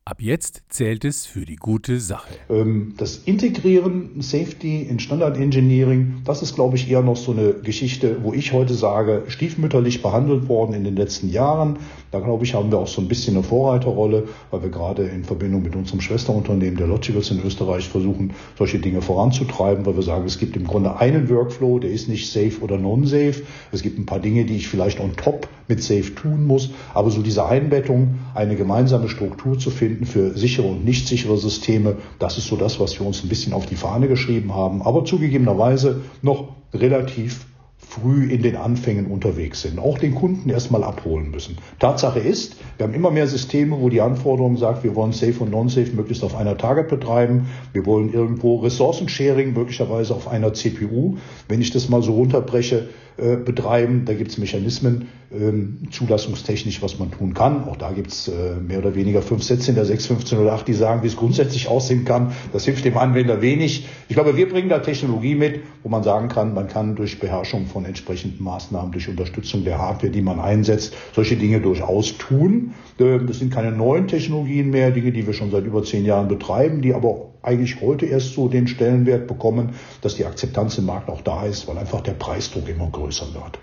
Ab 0.03 0.19
jetzt 0.19 0.63
zählt 0.69 1.05
es 1.05 1.27
für 1.27 1.45
die 1.45 1.57
gute 1.57 1.99
Sache. 1.99 2.33
Ähm, 2.49 2.95
das 2.97 3.17
Integrieren 3.17 4.19
Safety 4.19 4.81
in 4.81 4.97
Standard 4.97 5.37
Engineering, 5.37 6.23
das 6.25 6.41
ist, 6.41 6.55
glaube 6.55 6.75
ich, 6.75 6.89
eher 6.89 7.03
noch 7.03 7.17
so 7.17 7.33
eine 7.33 7.53
Geschichte, 7.53 8.17
wo 8.23 8.33
ich 8.33 8.51
heute 8.51 8.73
sage, 8.73 9.25
stiefmütterlich 9.27 10.01
behandelt 10.01 10.49
worden 10.49 10.73
in 10.73 10.83
den 10.85 10.95
letzten 10.95 11.29
Jahren. 11.29 11.77
Da, 12.09 12.19
glaube 12.19 12.43
ich, 12.45 12.55
haben 12.55 12.71
wir 12.71 12.79
auch 12.79 12.87
so 12.87 12.99
ein 12.99 13.07
bisschen 13.07 13.35
eine 13.35 13.43
Vorreiterrolle, 13.43 14.27
weil 14.49 14.63
wir 14.63 14.69
gerade 14.69 15.03
in 15.03 15.23
Verbindung 15.23 15.61
mit 15.61 15.75
unserem 15.75 16.01
Schwesterunternehmen, 16.01 16.77
der 16.77 16.87
Logicals 16.87 17.29
in 17.29 17.39
Österreich, 17.45 17.87
versuchen, 17.87 18.33
solche 18.57 18.79
Dinge 18.79 19.03
voranzutreiben, 19.03 19.85
weil 19.85 19.95
wir 19.95 20.03
sagen, 20.03 20.25
es 20.25 20.39
gibt 20.39 20.57
im 20.57 20.65
Grunde 20.65 20.99
einen 20.99 21.29
Workflow, 21.29 21.77
der 21.77 21.91
ist 21.91 22.09
nicht 22.09 22.31
safe 22.31 22.59
oder 22.61 22.79
non-safe. 22.79 23.43
Es 23.71 23.83
gibt 23.83 23.99
ein 23.99 24.07
paar 24.07 24.19
Dinge, 24.19 24.45
die 24.45 24.55
ich 24.55 24.67
vielleicht 24.67 24.99
on 24.99 25.15
top 25.15 25.47
mit 25.67 25.83
safe 25.83 26.15
tun 26.15 26.47
muss, 26.47 26.71
aber 26.95 27.11
so 27.11 27.21
diese 27.21 27.45
Einbettung, 27.45 28.15
eine 28.33 28.55
gemeinsame 28.55 29.07
Struktur 29.07 29.59
zu 29.59 29.69
finden, 29.69 29.90
finden 29.91 30.05
für 30.05 30.37
sichere 30.37 30.67
und 30.67 30.85
nicht 30.85 31.07
sichere 31.07 31.37
Systeme. 31.37 31.97
Das 32.17 32.37
ist 32.37 32.47
so 32.47 32.55
das, 32.55 32.79
was 32.79 32.97
wir 32.97 33.05
uns 33.05 33.23
ein 33.23 33.29
bisschen 33.29 33.51
auf 33.51 33.65
die 33.65 33.75
Fahne 33.75 34.07
geschrieben 34.07 34.55
haben, 34.55 34.81
aber 34.81 35.03
zugegebenerweise 35.03 36.01
noch 36.21 36.49
relativ 36.73 37.45
früh 37.77 38.31
in 38.31 38.41
den 38.41 38.55
Anfängen 38.55 39.07
unterwegs 39.07 39.63
sind, 39.63 39.77
auch 39.77 39.97
den 39.97 40.15
Kunden 40.15 40.49
erstmal 40.49 40.83
abholen 40.83 41.29
müssen. 41.29 41.57
Tatsache 41.79 42.19
ist, 42.19 42.55
wir 42.77 42.87
haben 42.87 42.93
immer 42.93 43.11
mehr 43.11 43.27
Systeme, 43.27 43.81
wo 43.81 43.89
die 43.89 43.99
Anforderung 43.99 44.55
sagt, 44.55 44.85
wir 44.85 44.95
wollen 44.95 45.11
Safe 45.11 45.37
und 45.39 45.51
Non-Safe 45.51 45.91
möglichst 45.93 46.23
auf 46.23 46.35
einer 46.37 46.57
Target 46.57 46.87
betreiben. 46.87 47.49
Wir 47.73 47.85
wollen 47.85 48.13
irgendwo 48.13 48.59
Ressourcensharing 48.59 49.53
möglicherweise 49.53 50.15
auf 50.15 50.29
einer 50.29 50.53
CPU. 50.53 51.17
Wenn 51.49 51.59
ich 51.59 51.71
das 51.71 51.89
mal 51.89 52.01
so 52.01 52.13
runterbreche, 52.13 52.87
äh, 53.21 53.35
betreiben. 53.35 54.03
Da 54.05 54.13
gibt 54.13 54.31
es 54.31 54.37
Mechanismen, 54.37 55.09
ähm, 55.31 55.87
zulassungstechnisch, 55.91 56.81
was 56.81 56.99
man 56.99 57.11
tun 57.11 57.33
kann. 57.33 57.65
Auch 57.65 57.77
da 57.77 57.91
gibt 57.91 58.11
es 58.11 58.27
äh, 58.27 58.55
mehr 58.55 58.79
oder 58.79 58.95
weniger 58.95 59.21
fünf 59.21 59.43
Sätze 59.43 59.69
in 59.69 59.75
der 59.75 59.85
61508, 59.85 60.67
die 60.67 60.73
sagen, 60.73 61.03
wie 61.03 61.07
es 61.07 61.15
grundsätzlich 61.15 61.67
aussehen 61.67 62.03
kann. 62.03 62.33
Das 62.51 62.65
hilft 62.65 62.83
dem 62.83 62.97
Anwender 62.97 63.41
wenig. 63.41 63.87
Ich 64.09 64.15
glaube, 64.15 64.35
wir 64.35 64.49
bringen 64.49 64.69
da 64.69 64.79
Technologie 64.79 65.35
mit, 65.35 65.61
wo 65.83 65.89
man 65.89 66.03
sagen 66.03 66.27
kann, 66.27 66.53
man 66.53 66.67
kann 66.67 66.95
durch 66.95 67.19
Beherrschung 67.19 67.67
von 67.67 67.85
entsprechenden 67.85 68.43
Maßnahmen, 68.43 68.91
durch 68.91 69.07
Unterstützung 69.07 69.63
der 69.63 69.77
Hardware, 69.77 70.11
die 70.11 70.21
man 70.21 70.39
einsetzt, 70.39 70.95
solche 71.13 71.35
Dinge 71.35 71.61
durchaus 71.61 72.17
tun. 72.17 72.73
Äh, 72.97 73.19
das 73.19 73.39
sind 73.39 73.53
keine 73.53 73.71
neuen 73.71 74.07
Technologien 74.07 74.69
mehr, 74.71 74.91
Dinge, 74.91 75.11
die 75.11 75.25
wir 75.25 75.33
schon 75.33 75.51
seit 75.51 75.65
über 75.65 75.83
zehn 75.83 76.05
Jahren 76.05 76.27
betreiben, 76.27 76.81
die 76.81 76.93
aber 76.93 77.31
eigentlich 77.43 77.81
heute 77.81 78.05
erst 78.05 78.33
so 78.33 78.47
den 78.47 78.67
Stellenwert 78.67 79.27
bekommen, 79.27 79.69
dass 80.01 80.15
die 80.15 80.25
Akzeptanz 80.25 80.77
im 80.77 80.85
Markt 80.85 81.09
auch 81.09 81.21
da 81.21 81.45
ist, 81.45 81.67
weil 81.67 81.77
einfach 81.77 82.01
der 82.01 82.13
Preisdruck 82.13 82.69
immer 82.69 82.89
größer 82.89 83.10
wird. 83.33 83.59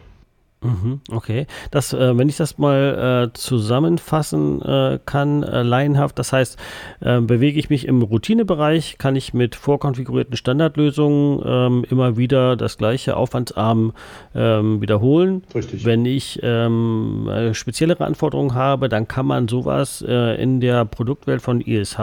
Mhm, 0.61 1.01
okay, 1.13 1.47
das, 1.71 1.93
äh, 1.93 2.19
wenn 2.19 2.29
ich 2.29 2.37
das 2.37 2.59
mal 2.59 3.29
äh, 3.29 3.33
zusammenfassen 3.33 4.61
äh, 4.63 4.99
kann, 5.07 5.45
äh, 5.45 5.63
laienhaft, 5.63 6.19
das 6.19 6.33
heißt, 6.33 6.59
bewege 7.01 7.61
ich 7.61 7.71
mich 7.71 7.87
im 7.87 8.03
Routinebereich, 8.03 8.99
kann 8.99 9.15
ich 9.15 9.33
mit 9.33 9.55
vorkonfigurierten 9.55 10.37
Standardlösungen 10.37 11.43
ähm, 11.45 11.85
immer 11.89 12.17
wieder 12.17 12.57
das 12.57 12.77
gleiche 12.77 13.17
aufwandsarm 13.17 13.93
ähm, 14.35 14.81
wiederholen. 14.81 15.45
Richtig. 15.55 15.85
Wenn 15.85 16.05
ich 16.05 16.41
ähm, 16.43 17.29
äh, 17.29 17.55
speziellere 17.55 18.05
Anforderungen 18.05 18.55
habe, 18.55 18.89
dann 18.89 19.07
kann 19.07 19.27
man 19.27 19.47
sowas 19.47 20.03
in 20.03 20.61
der 20.61 20.85
Produktwelt 20.85 21.43
von 21.43 21.61
ISH 21.61 21.99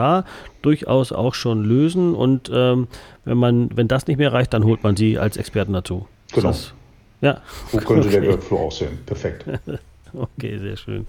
durchaus 0.62 1.12
auch 1.12 1.34
schon 1.34 1.64
lösen 1.64 2.14
und 2.14 2.50
wenn 2.50 2.86
man, 3.24 3.70
wenn 3.74 3.88
das 3.88 4.06
nicht 4.06 4.16
mehr 4.18 4.32
reicht, 4.32 4.54
dann 4.54 4.64
holt 4.64 4.82
man 4.82 4.96
sie 4.96 5.18
als 5.18 5.36
Experten 5.36 5.72
dazu. 5.72 6.06
Genau. 6.32 6.48
Das 6.48 6.72
ja. 7.20 7.42
So 7.70 7.78
könnte 7.78 8.08
okay. 8.08 8.20
der 8.20 8.30
Workflow 8.30 8.58
aussehen. 8.66 8.98
Perfekt. 9.06 9.44
okay, 10.12 10.58
sehr 10.58 10.76
schön. 10.76 11.06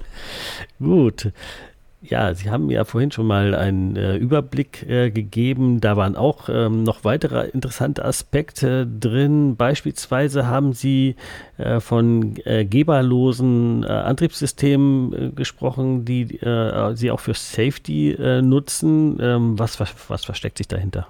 Gut. 0.79 1.31
Ja, 2.03 2.33
Sie 2.35 2.49
haben 2.51 2.69
ja 2.69 2.85
vorhin 2.85 3.11
schon 3.11 3.25
mal 3.25 3.55
einen 3.55 3.95
äh, 3.95 4.15
Überblick 4.17 4.87
äh, 4.87 5.09
gegeben. 5.09 5.81
Da 5.81 5.97
waren 5.97 6.15
auch 6.15 6.47
ähm, 6.47 6.83
noch 6.83 7.03
weitere 7.03 7.47
interessante 7.47 8.05
Aspekte 8.05 8.85
drin. 8.85 9.55
Beispielsweise 9.55 10.45
haben 10.45 10.73
Sie 10.73 11.15
äh, 11.57 11.79
von 11.79 12.35
äh, 12.45 12.65
geberlosen 12.65 13.83
äh, 13.83 13.87
Antriebssystemen 13.87 15.13
äh, 15.13 15.31
gesprochen, 15.31 16.05
die 16.05 16.39
Sie 16.93 17.11
auch 17.11 17.19
für 17.19 17.33
Safety 17.33 18.15
nutzen. 18.41 19.17
Ähm, 19.19 19.57
was, 19.59 19.79
was, 19.79 19.93
was 20.07 20.25
versteckt 20.25 20.59
sich 20.59 20.67
dahinter? 20.67 21.07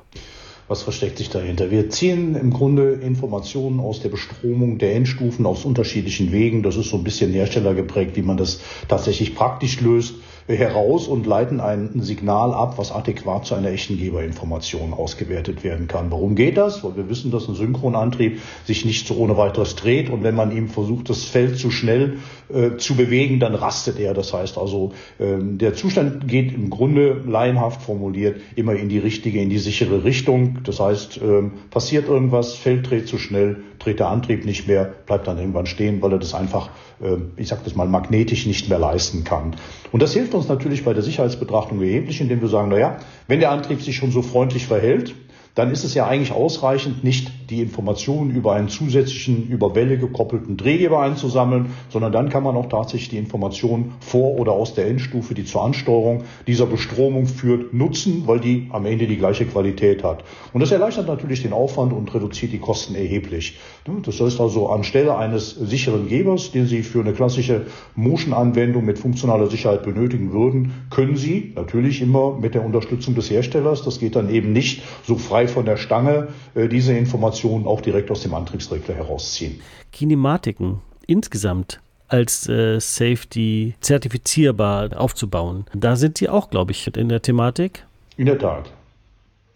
Was 0.70 0.84
versteckt 0.84 1.18
sich 1.18 1.30
dahinter? 1.30 1.72
Wir 1.72 1.90
ziehen 1.90 2.36
im 2.36 2.52
Grunde 2.52 2.92
Informationen 2.92 3.80
aus 3.80 4.02
der 4.02 4.10
Bestromung 4.10 4.78
der 4.78 4.96
Endstufen 4.96 5.46
aus 5.46 5.64
unterschiedlichen 5.64 6.34
Wegen. 6.34 6.62
Das 6.62 6.76
ist 6.76 6.90
so 6.90 6.98
ein 6.98 7.06
bisschen 7.06 7.32
herstellergeprägt, 7.32 8.18
wie 8.18 8.22
man 8.22 8.36
das 8.36 8.60
tatsächlich 8.90 9.34
praktisch 9.34 9.80
löst 9.80 10.16
heraus 10.56 11.08
und 11.08 11.26
leiten 11.26 11.60
ein 11.60 12.02
Signal 12.02 12.54
ab, 12.54 12.78
was 12.78 12.92
adäquat 12.92 13.46
zu 13.46 13.56
einer 13.56 13.70
echten 13.70 13.98
Geberinformation 13.98 14.94
ausgewertet 14.94 15.64
werden 15.64 15.88
kann. 15.88 16.10
Warum 16.12 16.36
geht 16.36 16.58
das? 16.58 16.84
Weil 16.84 16.96
wir 16.96 17.10
wissen, 17.10 17.32
dass 17.32 17.48
ein 17.50 17.56
Synchronantrieb 17.56 18.40
sich 18.66 18.86
nicht 18.86 19.08
so 19.08 19.16
ohne 19.18 19.36
weiteres 19.36 19.76
dreht 19.76 20.10
und 20.10 20.24
wenn 20.24 20.36
man 20.36 20.56
ihm 20.56 20.70
versucht, 20.70 21.10
das 21.10 21.26
Feld 21.26 21.58
zu 21.58 21.70
schnell 21.70 22.20
äh, 22.54 22.78
zu 22.78 22.96
bewegen, 22.96 23.40
dann 23.40 23.56
rastet 23.56 24.00
er. 24.00 24.14
Das 24.14 24.34
heißt 24.34 24.58
also, 24.58 24.94
äh, 25.20 25.38
der 25.40 25.74
Zustand 25.74 26.28
geht 26.28 26.54
im 26.54 26.70
Grunde 26.70 27.22
laienhaft 27.28 27.82
formuliert 27.82 28.40
immer 28.56 28.76
in 28.76 28.88
die 28.88 29.00
richtige, 29.00 29.42
in 29.42 29.50
die 29.50 29.60
sichere 29.60 30.06
Richtung. 30.06 30.60
Das 30.64 30.80
heißt, 30.80 31.18
äh, 31.18 31.50
passiert 31.70 32.08
irgendwas, 32.08 32.54
Feld 32.54 32.90
dreht 32.90 33.08
zu 33.08 33.18
schnell, 33.18 33.58
dreht 33.80 34.00
der 34.00 34.10
Antrieb 34.10 34.46
nicht 34.46 34.68
mehr, 34.68 34.86
bleibt 35.06 35.28
dann 35.28 35.38
irgendwann 35.38 35.66
stehen, 35.66 36.02
weil 36.02 36.12
er 36.14 36.20
das 36.20 36.34
einfach, 36.34 36.70
äh, 37.02 37.18
ich 37.36 37.48
sage 37.48 37.62
das 37.64 37.76
mal, 37.76 37.88
magnetisch 37.88 38.46
nicht 38.46 38.70
mehr 38.70 38.80
leisten 38.80 39.24
kann. 39.24 39.56
Und 39.92 40.02
das 40.02 40.14
hilft 40.14 40.34
uns 40.34 40.48
natürlich 40.48 40.84
bei 40.84 40.94
der 40.94 41.04
Sicherheitsbetrachtung 41.04 41.82
erheblich, 41.82 42.22
indem 42.22 42.42
wir 42.42 42.50
sagen, 42.50 42.70
naja, 42.70 42.98
wenn 43.28 43.40
der 43.40 43.52
Antrieb 43.52 43.82
sich 43.82 43.96
schon 43.96 44.12
so 44.12 44.22
freundlich 44.22 44.68
verhält, 44.68 45.16
dann 45.56 45.72
ist 45.72 45.84
es 45.84 45.96
ja 45.96 46.08
eigentlich 46.08 46.32
ausreichend, 46.32 47.04
nicht 47.04 47.47
die 47.50 47.62
Informationen 47.62 48.32
über 48.32 48.54
einen 48.54 48.68
zusätzlichen, 48.68 49.48
über 49.48 49.74
Welle 49.74 49.98
gekoppelten 49.98 50.58
Drehgeber 50.58 51.02
einzusammeln, 51.02 51.68
sondern 51.90 52.12
dann 52.12 52.30
kann 52.30 52.44
man 52.44 52.56
auch 52.56 52.68
tatsächlich 52.68 53.10
die 53.10 53.18
Informationen 53.18 53.94
vor 54.02 54.38
oder 54.38 54.52
aus 54.52 54.74
der 54.74 54.88
Endstufe, 54.88 55.34
die 55.34 55.46
zur 55.46 55.64
Ansteuerung 55.64 56.24
dieser 56.46 56.66
Bestromung 56.66 57.26
führt, 57.26 57.74
nutzen, 57.74 58.24
weil 58.26 58.40
die 58.40 58.68
am 58.72 58.86
Ende 58.86 59.08
die 59.08 59.18
gleiche 59.18 59.46
Qualität 59.46 60.04
hat. 60.04 60.24
Und 60.52 60.60
das 60.60 60.72
erleichtert 60.72 61.08
natürlich 61.08 61.42
den 61.42 61.54
Aufwand 61.54 61.94
und 61.94 62.14
reduziert 62.14 62.52
die 62.52 62.60
Kosten 62.60 62.96
erheblich. 62.96 63.58
Das 64.04 64.20
heißt 64.20 64.42
also, 64.42 64.70
anstelle 64.70 65.18
eines 65.18 65.52
sicheren 65.52 66.10
Gebers, 66.10 66.52
den 66.52 66.68
Sie 66.68 66.84
für 66.84 67.00
eine 67.00 67.14
klassische 67.14 67.68
Motion-Anwendung 67.96 68.84
mit 68.84 69.00
funktionaler 69.00 69.48
Sicherheit 69.48 69.84
benötigen 69.84 70.34
würden, 70.34 70.74
können 70.90 71.16
Sie 71.16 71.54
natürlich 71.56 72.02
immer 72.02 72.38
mit 72.38 72.56
der 72.56 72.66
Unterstützung 72.66 73.16
des 73.16 73.30
Herstellers, 73.30 73.84
das 73.84 74.00
geht 74.00 74.18
dann 74.18 74.30
eben 74.30 74.52
nicht 74.52 74.84
so 75.06 75.16
frei 75.16 75.48
von 75.48 75.66
der 75.66 75.78
Stange 75.78 76.28
äh, 76.54 76.68
diese 76.68 76.94
Informationen 76.94 77.37
auch 77.46 77.82
direkt 77.82 78.12
aus 78.12 78.22
dem 78.22 78.34
Antriebsregler 78.34 78.96
herausziehen. 78.96 79.62
Kinematiken 79.92 80.82
insgesamt 81.08 81.80
als 82.08 82.48
äh, 82.48 82.80
Safety 82.80 83.76
zertifizierbar 83.82 85.00
aufzubauen. 85.00 85.66
Da 85.74 85.96
sind 85.96 86.18
Sie 86.18 86.30
auch, 86.30 86.50
glaube 86.50 86.72
ich, 86.72 86.96
in 86.96 87.10
der 87.10 87.22
Thematik. 87.22 87.86
In 88.16 88.28
der 88.28 88.40
Tat. 88.40 88.72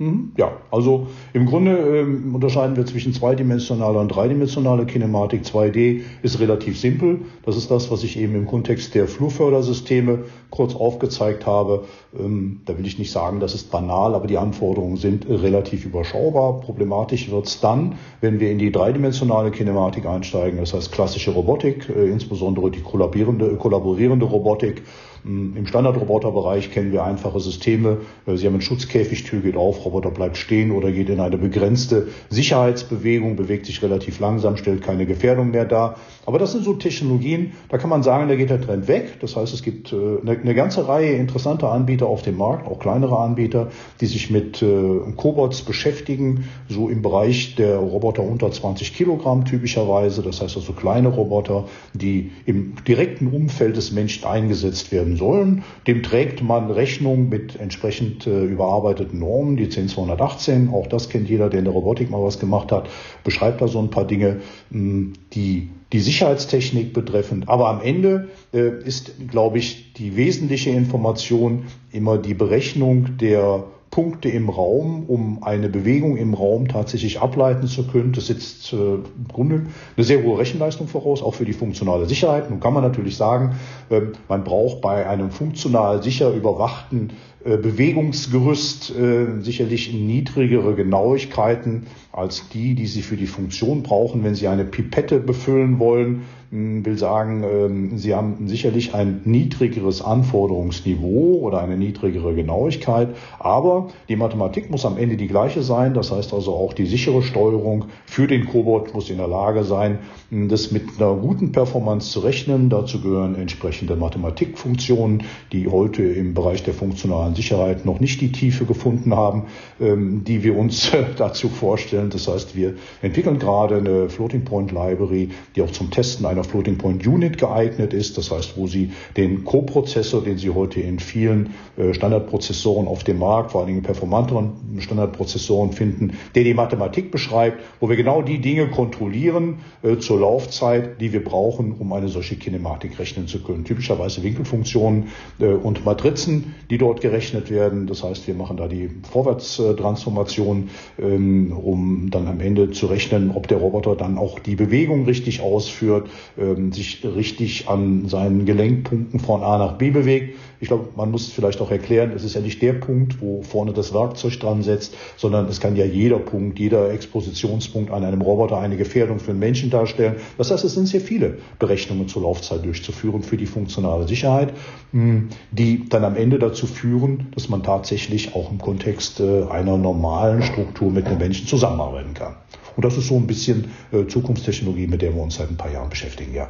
Mhm. 0.02 0.32
Ja, 0.36 0.54
also 0.72 1.08
im 1.32 1.46
Grunde 1.46 1.78
ähm, 1.78 2.34
unterscheiden 2.34 2.76
wir 2.76 2.88
zwischen 2.88 3.14
zweidimensionaler 3.14 4.00
und 4.00 4.08
dreidimensionaler 4.08 4.86
Kinematik. 4.86 5.44
2D 5.44 6.02
ist 6.24 6.40
relativ 6.40 6.80
simpel. 6.80 7.20
Das 7.46 7.56
ist 7.56 7.70
das, 7.70 7.92
was 7.92 8.04
ich 8.04 8.18
eben 8.18 8.34
im 8.34 8.48
Kontext 8.48 8.96
der 8.96 9.08
Flurfördersysteme 9.08 10.24
kurz 10.50 10.74
aufgezeigt 10.74 11.46
habe. 11.46 11.84
Ähm, 12.18 12.62
da 12.66 12.80
will 12.80 12.88
ich 12.88 12.98
nicht 12.98 13.12
sagen, 13.12 13.40
das 13.40 13.54
ist 13.54 13.70
banal, 13.70 14.16
aber 14.16 14.26
die 14.26 14.40
Anforderungen 14.40 14.98
sind 14.98 15.30
relativ 15.30 15.86
überschaubar. 15.86 16.62
Problematisch 16.62 17.30
wird 17.30 17.46
es 17.46 17.60
dann, 17.60 18.00
wenn 18.22 18.40
wir 18.40 18.50
in 18.50 18.58
die 18.58 18.72
dreidimensionale 18.72 19.52
Kinematik 19.52 20.08
einsteigen. 20.08 20.60
Das 20.60 20.74
heißt 20.74 20.92
klassische 20.92 21.30
Robotik, 21.30 21.90
äh, 21.90 22.10
insbesondere 22.10 22.72
die 22.72 22.82
kollaborierende, 22.82 23.56
kollaborierende 23.58 24.26
Robotik 24.26 24.82
Im 25.24 25.68
Standardroboterbereich 25.68 26.72
kennen 26.72 26.92
wir 26.92 27.04
einfache 27.04 27.40
Systeme. 27.40 27.98
Äh, 28.26 28.38
Sie 28.38 28.48
haben 28.48 28.54
einen 28.54 28.62
Schutzkäfig, 28.62 29.24
Tür 29.24 29.42
geht 29.42 29.56
auf, 29.56 29.86
Roboter 29.86 30.10
bleibt 30.10 30.38
stehen 30.38 30.72
oder 30.72 30.92
geht 30.92 31.10
in 31.10 31.20
eine 31.20 31.38
begrenzte 31.38 32.08
Sicherheitsbewegung, 32.30 33.36
bewegt 33.36 33.68
sich 33.68 33.82
relativ 33.84 34.20
langsam, 34.20 34.58
stellt 34.58 34.82
keine 34.82 35.06
Gefährdung 35.06 35.52
mehr 35.52 35.66
dar. 35.66 35.98
Aber 36.26 36.40
das 36.40 36.54
sind 36.54 36.64
so 36.64 36.74
Technologien, 36.74 37.54
da 37.70 37.78
kann 37.78 37.90
man 37.90 38.04
sagen, 38.04 38.30
da 38.30 38.36
geht 38.36 38.50
der 38.50 38.62
Trend 38.62 38.88
weg. 38.88 39.20
Das 39.22 39.36
heißt, 39.36 39.54
es 39.54 39.62
gibt 39.62 39.94
äh, 39.94 39.96
eine 40.26 40.56
ganze 40.56 40.88
Reihe 40.88 41.14
interessanter 41.14 41.72
Anbieter 41.72 42.08
auf 42.08 42.24
dem 42.24 42.38
Markt, 42.38 42.68
auch 42.68 42.80
kleinere 42.80 43.20
Anbieter, 43.20 43.68
die 44.00 44.08
sich 44.08 44.32
mit 44.32 44.62
äh, 44.62 45.00
Cobots 45.16 45.62
beschäftigen, 45.62 46.46
so 46.68 46.90
im 46.90 47.02
Bereich 47.02 47.56
der 47.56 47.78
Roboter 47.78 48.24
unter 48.24 48.52
20 48.52 48.96
Kilogramm 48.96 49.46
typischerweise. 49.46 50.24
Das 50.24 50.42
heißt 50.42 50.58
also 50.58 50.74
kleine 50.74 51.10
Roboter, 51.10 51.66
die 51.94 52.32
im 52.46 52.74
direkten 52.88 53.28
Umfeld 53.28 53.78
des 53.78 53.92
Menschen 53.92 54.26
eingesetzt 54.26 54.92
werden 54.92 55.11
sollen. 55.18 55.64
Dem 55.88 56.04
trägt 56.04 56.44
man 56.44 56.72
Rechnung 56.72 57.30
mit 57.30 57.60
entsprechend 57.60 58.28
äh, 58.28 58.44
überarbeiteten 58.44 59.20
Normen, 59.20 59.58
die 59.58 59.70
10218. 59.70 60.70
Auch 60.70 60.88
das 60.88 61.10
kennt 61.10 61.30
jeder, 61.30 61.50
der 61.50 61.60
in 61.60 61.66
der 61.66 61.74
Robotik 61.74 62.10
mal 62.10 62.24
was 62.24 62.40
gemacht 62.40 62.72
hat, 62.72 62.90
beschreibt 63.24 63.62
da 63.62 63.68
so 63.68 63.80
ein 63.80 63.90
paar 63.90 64.06
Dinge, 64.06 64.42
mh, 64.70 65.14
die 65.34 65.70
die 65.94 66.00
Sicherheitstechnik 66.00 66.94
betreffend. 66.94 67.50
Aber 67.50 67.68
am 67.68 67.82
Ende 67.82 68.30
äh, 68.54 68.70
ist, 68.84 69.30
glaube 69.30 69.58
ich, 69.58 69.94
die 69.94 70.16
wesentliche 70.16 70.70
Information 70.70 71.66
immer 71.92 72.18
die 72.18 72.34
Berechnung 72.34 73.18
der 73.18 73.66
Punkte 73.92 74.30
im 74.30 74.50
Raum, 74.50 75.04
um 75.08 75.44
eine 75.44 75.68
Bewegung 75.68 76.16
im 76.16 76.34
Raum 76.34 76.70
tatsächlich 76.70 77.20
ableiten 77.20 77.68
zu 77.68 77.86
können. 77.86 78.14
Das 78.14 78.28
setzt 78.28 78.72
äh, 78.72 78.76
im 78.76 79.28
Grunde 79.32 79.66
eine 79.98 80.04
sehr 80.06 80.24
hohe 80.24 80.40
Rechenleistung 80.40 80.88
voraus, 80.88 81.22
auch 81.22 81.34
für 81.34 81.44
die 81.44 81.54
funktionale 81.54 82.06
Sicherheit. 82.08 82.50
Nun 82.50 82.62
kann 82.62 82.74
man 82.74 82.84
natürlich 82.84 83.18
sagen, 83.18 83.56
äh, 83.90 84.02
man 84.30 84.46
braucht 84.46 84.80
bei 84.80 85.08
einem 85.08 85.30
funktional 85.30 86.02
sicher 86.02 86.34
überwachten 86.34 87.12
äh, 87.44 87.58
Bewegungsgerüst 87.58 88.96
äh, 88.98 89.42
sicherlich 89.42 89.92
niedrigere 89.92 90.74
Genauigkeiten 90.74 91.88
als 92.14 92.48
die, 92.50 92.76
die 92.76 92.88
Sie 92.88 93.02
für 93.02 93.18
die 93.18 93.28
Funktion 93.28 93.84
brauchen, 93.84 94.24
wenn 94.24 94.36
Sie 94.36 94.48
eine 94.48 94.64
Pipette 94.64 95.20
befüllen 95.20 95.80
wollen 95.80 96.22
will 96.52 96.98
sagen, 96.98 97.44
ähm, 97.44 97.98
Sie 97.98 98.14
haben 98.14 98.48
sicherlich 98.48 98.94
ein 98.94 99.22
niedrigeres 99.24 100.02
Anforderungsniveau 100.02 101.40
oder 101.40 101.62
eine 101.62 101.78
niedrigere 101.78 102.36
Genauigkeit, 102.36 103.16
aber 103.40 103.88
die 104.10 104.18
Mathematik 104.18 104.70
muss 104.70 104.86
am 104.86 104.98
Ende 104.98 105.16
die 105.16 105.28
gleiche 105.28 105.64
sein. 105.64 105.94
Das 105.94 106.12
heißt 106.12 106.34
also 106.34 106.54
auch 106.54 106.74
die 106.74 106.86
sichere 106.86 107.24
Steuerung 107.24 107.86
für 108.06 108.28
den 108.28 108.46
Cobot 108.46 108.94
muss 108.94 109.10
in 109.10 109.18
der 109.18 109.30
Lage 109.30 109.64
sein, 109.64 110.00
das 110.30 110.72
mit 110.72 110.84
einer 110.98 111.16
guten 111.16 111.54
Performance 111.54 112.12
zu 112.12 112.20
rechnen. 112.20 112.70
Dazu 112.70 113.02
gehören 113.02 113.36
entsprechende 113.36 113.96
Mathematikfunktionen, 113.96 115.24
die 115.54 115.70
heute 115.70 116.04
im 116.04 116.34
Bereich 116.34 116.64
der 116.64 116.74
funktionalen 116.74 117.34
Sicherheit 117.34 117.86
noch 117.86 118.02
nicht 118.02 118.20
die 118.20 118.34
Tiefe 118.34 118.66
gefunden 118.66 119.16
haben, 119.16 119.44
ähm, 119.80 120.26
die 120.26 120.44
wir 120.44 120.58
uns 120.58 120.92
dazu 121.18 121.48
vorstellen. 121.48 122.10
Das 122.10 122.28
heißt, 122.28 122.58
wir 122.58 122.76
entwickeln 123.02 123.40
gerade 123.40 123.78
eine 123.78 124.10
Floating 124.10 124.44
Point 124.44 124.74
Library, 124.74 125.30
die 125.56 125.62
auch 125.62 125.72
zum 125.72 125.92
Testen 125.92 126.26
einer 126.26 126.41
einer 126.42 126.50
Floating 126.50 126.78
Point 126.78 127.06
Unit 127.06 127.38
geeignet 127.38 127.94
ist. 127.94 128.18
Das 128.18 128.32
heißt, 128.32 128.58
wo 128.58 128.68
Sie 128.68 128.92
den 129.18 129.44
Co-Prozessor, 129.44 130.24
den 130.24 130.38
Sie 130.38 130.50
heute 130.50 130.82
in 130.82 131.00
vielen 131.00 131.52
äh, 131.78 131.94
Standardprozessoren 131.94 132.88
auf 132.88 133.04
dem 133.04 133.20
Markt, 133.20 133.52
vor 133.52 133.62
allen 133.62 133.68
Dingen 133.68 133.84
performanteren 133.84 134.80
Standardprozessoren 134.80 135.72
finden, 135.72 136.14
der 136.36 136.44
die 136.44 136.54
Mathematik 136.54 137.12
beschreibt, 137.12 137.62
wo 137.80 137.90
wir 137.90 137.96
genau 137.96 138.22
die 138.22 138.40
Dinge 138.40 138.68
kontrollieren 138.68 139.60
äh, 139.84 139.98
zur 139.98 140.20
Laufzeit, 140.20 141.00
die 141.00 141.14
wir 141.14 141.24
brauchen, 141.24 141.74
um 141.78 141.94
eine 141.94 142.08
solche 142.08 142.36
Kinematik 142.36 143.00
rechnen 143.00 143.28
zu 143.28 143.42
können. 143.44 143.64
Typischerweise 143.64 144.24
Winkelfunktionen 144.24 145.10
äh, 145.40 145.46
und 145.46 145.86
Matrizen, 145.86 146.56
die 146.70 146.78
dort 146.78 147.02
gerechnet 147.02 147.52
werden. 147.52 147.88
Das 147.88 148.04
heißt, 148.04 148.28
wir 148.28 148.34
machen 148.34 148.58
da 148.58 148.68
die 148.68 148.90
Vorwärtstransformation, 149.12 150.70
ähm, 151.00 151.52
um 151.56 152.10
dann 152.10 152.28
am 152.28 152.40
Ende 152.40 152.72
zu 152.72 152.88
rechnen, 152.88 153.32
ob 153.32 153.48
der 153.48 153.58
Roboter 153.58 153.96
dann 153.96 154.18
auch 154.18 154.40
die 154.40 154.56
Bewegung 154.56 155.06
richtig 155.06 155.42
ausführt, 155.42 156.10
ähm, 156.38 156.72
sich 156.72 157.04
richtig 157.04 157.68
an 157.68 158.08
seinen 158.08 158.46
Gelenkpunkten 158.46 159.20
von 159.20 159.44
A 159.44 159.58
nach 159.58 159.74
B 159.74 159.92
bewegt. 159.92 160.38
Ich 160.60 160.68
glaube, 160.68 160.90
man 160.96 161.10
muss 161.12 161.32
vielleicht 161.32 161.60
auch 161.60 161.72
erklären, 161.72 162.12
es 162.16 162.24
ist 162.24 162.36
ja 162.36 162.42
nicht 162.42 162.62
der 162.62 162.74
Punkt, 162.74 163.20
wo 163.22 163.42
vorne 163.42 163.74
das 163.74 163.94
Werkzeug 163.94 164.40
dran 164.40 164.62
setzt, 164.62 164.96
sondern 165.18 165.48
es 165.48 165.60
kann 165.60 165.76
ja 165.76 165.86
jeder 165.86 166.20
Punkt, 166.20 166.60
jeder 166.60 166.92
Expositionspunkt 166.92 167.92
an 167.92 168.04
einem 168.04 168.22
Roboter 168.22 168.60
eine 168.60 168.78
Gefährdung 168.78 169.20
für 169.20 169.32
einen 169.32 169.40
Menschen 169.40 169.70
darstellen. 169.70 170.18
Das 170.38 170.52
heißt, 170.52 170.64
es 170.64 170.76
sind 170.76 170.88
sehr 170.88 171.02
viele 171.02 171.40
Berechnungen 171.60 172.08
zur 172.08 172.24
Laufzeit 172.24 172.64
durchzuführen 172.64 173.24
für 173.24 173.38
die 173.38 173.48
funktionale 173.48 174.08
Sicherheit, 174.08 174.54
hm, 174.92 175.30
die 175.52 175.90
dann 175.90 176.04
am 176.04 176.16
Ende 176.16 176.38
dazu 176.38 176.68
führen, 176.68 177.28
dass 177.34 177.50
man 177.50 177.64
tatsächlich 177.64 178.36
auch 178.36 178.52
im 178.52 178.60
Kontext 178.60 179.20
äh, 179.20 179.44
einer 179.50 179.78
normalen 179.78 180.44
Struktur 180.44 180.92
mit 180.92 181.08
einem 181.08 181.18
Menschen 181.18 181.48
zusammenarbeiten 181.48 182.14
kann. 182.14 182.36
Und 182.76 182.86
das 182.86 182.98
ist 182.98 183.08
so 183.08 183.18
ein 183.18 183.28
bisschen 183.28 183.66
äh, 183.92 184.06
Zukunftstechnologie, 184.06 184.88
mit 184.88 185.02
der 185.02 185.14
wir 185.14 185.22
uns 185.22 185.36
seit 185.36 185.50
ein 185.50 185.58
paar 185.58 185.72
Jahren 185.72 185.90
beschäftigen, 185.90 186.34
ja. 186.34 186.50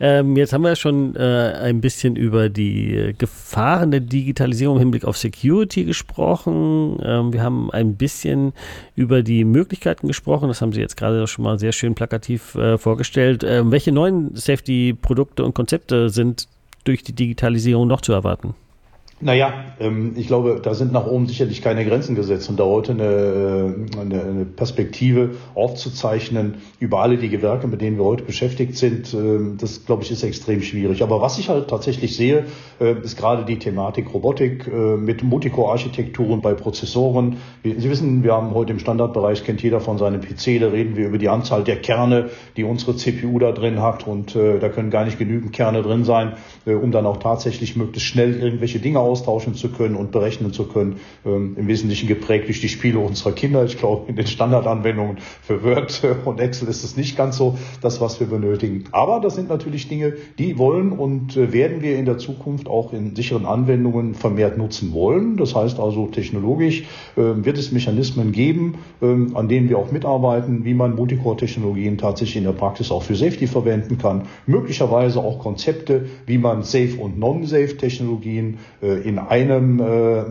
Ähm, 0.00 0.36
jetzt 0.36 0.52
haben 0.52 0.62
wir 0.62 0.74
schon 0.74 1.14
äh, 1.14 1.52
ein 1.62 1.80
bisschen 1.80 2.16
über 2.16 2.48
die 2.48 2.92
äh, 2.92 3.12
Gefahren 3.12 3.92
der 3.92 4.00
Digitalisierung 4.00 4.76
im 4.76 4.80
Hinblick 4.80 5.04
auf 5.04 5.16
Security 5.16 5.84
gesprochen. 5.84 6.98
Ähm, 7.04 7.32
wir 7.32 7.40
haben 7.40 7.70
ein 7.70 7.94
bisschen 7.94 8.52
über 8.96 9.22
die 9.22 9.44
Möglichkeiten 9.44 10.08
gesprochen. 10.08 10.48
Das 10.48 10.60
haben 10.60 10.72
Sie 10.72 10.80
jetzt 10.80 10.96
gerade 10.96 11.24
schon 11.28 11.44
mal 11.44 11.60
sehr 11.60 11.70
schön 11.70 11.94
plakativ 11.94 12.56
äh, 12.56 12.78
vorgestellt. 12.78 13.44
Ähm, 13.44 13.70
welche 13.70 13.92
neuen 13.92 14.34
Safety-Produkte 14.34 15.44
und 15.44 15.54
Konzepte 15.54 16.10
sind 16.10 16.48
durch 16.82 17.04
die 17.04 17.12
Digitalisierung 17.12 17.86
noch 17.86 18.00
zu 18.00 18.12
erwarten? 18.12 18.56
Naja, 19.22 19.52
ähm, 19.78 20.14
ich 20.16 20.26
glaube, 20.26 20.60
da 20.60 20.74
sind 20.74 20.92
nach 20.92 21.06
oben 21.06 21.28
sicherlich 21.28 21.62
keine 21.62 21.84
Grenzen 21.84 22.16
gesetzt 22.16 22.50
und 22.50 22.58
da 22.58 22.64
heute 22.64 22.90
eine, 22.90 23.86
eine, 24.00 24.20
eine 24.20 24.44
Perspektive 24.44 25.36
aufzuzeichnen 25.54 26.56
über 26.80 27.00
alle 27.02 27.16
die 27.18 27.28
Gewerke, 27.28 27.68
mit 27.68 27.80
denen 27.80 27.98
wir 27.98 28.04
heute 28.04 28.24
beschäftigt 28.24 28.76
sind, 28.76 29.14
äh, 29.14 29.56
das 29.56 29.86
glaube 29.86 30.02
ich 30.02 30.10
ist 30.10 30.24
extrem 30.24 30.60
schwierig. 30.60 31.04
Aber 31.04 31.20
was 31.20 31.38
ich 31.38 31.48
halt 31.48 31.68
tatsächlich 31.68 32.16
sehe, 32.16 32.46
äh, 32.80 32.94
ist 33.00 33.16
gerade 33.16 33.44
die 33.44 33.60
Thematik 33.60 34.12
Robotik 34.12 34.66
äh, 34.66 34.96
mit 34.96 35.22
Multicore-Architekturen 35.22 36.40
bei 36.40 36.54
Prozessoren. 36.54 37.36
Sie 37.62 37.88
wissen, 37.88 38.24
wir 38.24 38.32
haben 38.32 38.52
heute 38.54 38.72
im 38.72 38.80
Standardbereich, 38.80 39.44
kennt 39.44 39.62
jeder 39.62 39.80
von 39.80 39.98
seinem 39.98 40.20
PC, 40.20 40.58
da 40.60 40.68
reden 40.68 40.96
wir 40.96 41.06
über 41.06 41.18
die 41.18 41.28
Anzahl 41.28 41.62
der 41.62 41.76
Kerne, 41.76 42.30
die 42.56 42.64
unsere 42.64 42.96
CPU 42.96 43.38
da 43.38 43.52
drin 43.52 43.80
hat 43.80 44.08
und 44.08 44.34
äh, 44.34 44.58
da 44.58 44.68
können 44.68 44.90
gar 44.90 45.04
nicht 45.04 45.20
genügend 45.20 45.52
Kerne 45.52 45.82
drin 45.82 46.02
sein, 46.02 46.32
äh, 46.66 46.74
um 46.74 46.90
dann 46.90 47.06
auch 47.06 47.18
tatsächlich 47.18 47.76
möglichst 47.76 48.08
schnell 48.08 48.34
irgendwelche 48.40 48.80
Dinge 48.80 48.98
austauschen 49.12 49.54
zu 49.54 49.68
können 49.68 49.94
und 49.94 50.10
berechnen 50.10 50.52
zu 50.52 50.64
können. 50.64 50.96
Ähm, 51.24 51.54
Im 51.58 51.68
Wesentlichen 51.68 52.08
geprägt 52.08 52.48
durch 52.48 52.60
die 52.60 52.68
Spiele 52.68 52.98
unserer 52.98 53.32
Kinder. 53.32 53.64
Ich 53.64 53.76
glaube, 53.76 54.08
in 54.08 54.16
den 54.16 54.26
Standardanwendungen 54.26 55.18
für 55.42 55.62
Word 55.62 56.02
und 56.24 56.40
Excel 56.40 56.68
ist 56.68 56.82
es 56.82 56.96
nicht 56.96 57.16
ganz 57.16 57.36
so 57.36 57.58
das, 57.80 58.00
was 58.00 58.20
wir 58.20 58.26
benötigen. 58.26 58.84
Aber 58.92 59.20
das 59.20 59.34
sind 59.34 59.48
natürlich 59.48 59.88
Dinge, 59.88 60.14
die 60.38 60.58
wollen 60.58 60.92
und 60.92 61.36
äh, 61.36 61.52
werden 61.52 61.82
wir 61.82 61.98
in 61.98 62.06
der 62.06 62.18
Zukunft 62.18 62.68
auch 62.68 62.92
in 62.92 63.14
sicheren 63.14 63.44
Anwendungen 63.44 64.14
vermehrt 64.14 64.56
nutzen 64.56 64.92
wollen. 64.92 65.36
Das 65.36 65.54
heißt 65.54 65.78
also, 65.78 66.06
technologisch 66.06 66.82
äh, 67.16 67.20
wird 67.44 67.58
es 67.58 67.70
Mechanismen 67.72 68.32
geben, 68.32 68.78
äh, 69.00 69.06
an 69.06 69.48
denen 69.48 69.68
wir 69.68 69.78
auch 69.78 69.92
mitarbeiten, 69.92 70.64
wie 70.64 70.74
man 70.74 70.94
Multicore-Technologien 70.94 71.98
tatsächlich 71.98 72.36
in 72.36 72.44
der 72.44 72.52
Praxis 72.52 72.90
auch 72.90 73.02
für 73.02 73.14
Safety 73.14 73.46
verwenden 73.46 73.98
kann. 73.98 74.22
Möglicherweise 74.46 75.20
auch 75.20 75.38
Konzepte, 75.38 76.06
wie 76.26 76.38
man 76.38 76.62
Safe- 76.62 76.96
und 76.98 77.18
Non-Safe-Technologien 77.18 78.58
äh, 78.82 79.01
in 79.02 79.18
einem, 79.18 79.80
äh, 79.80 80.22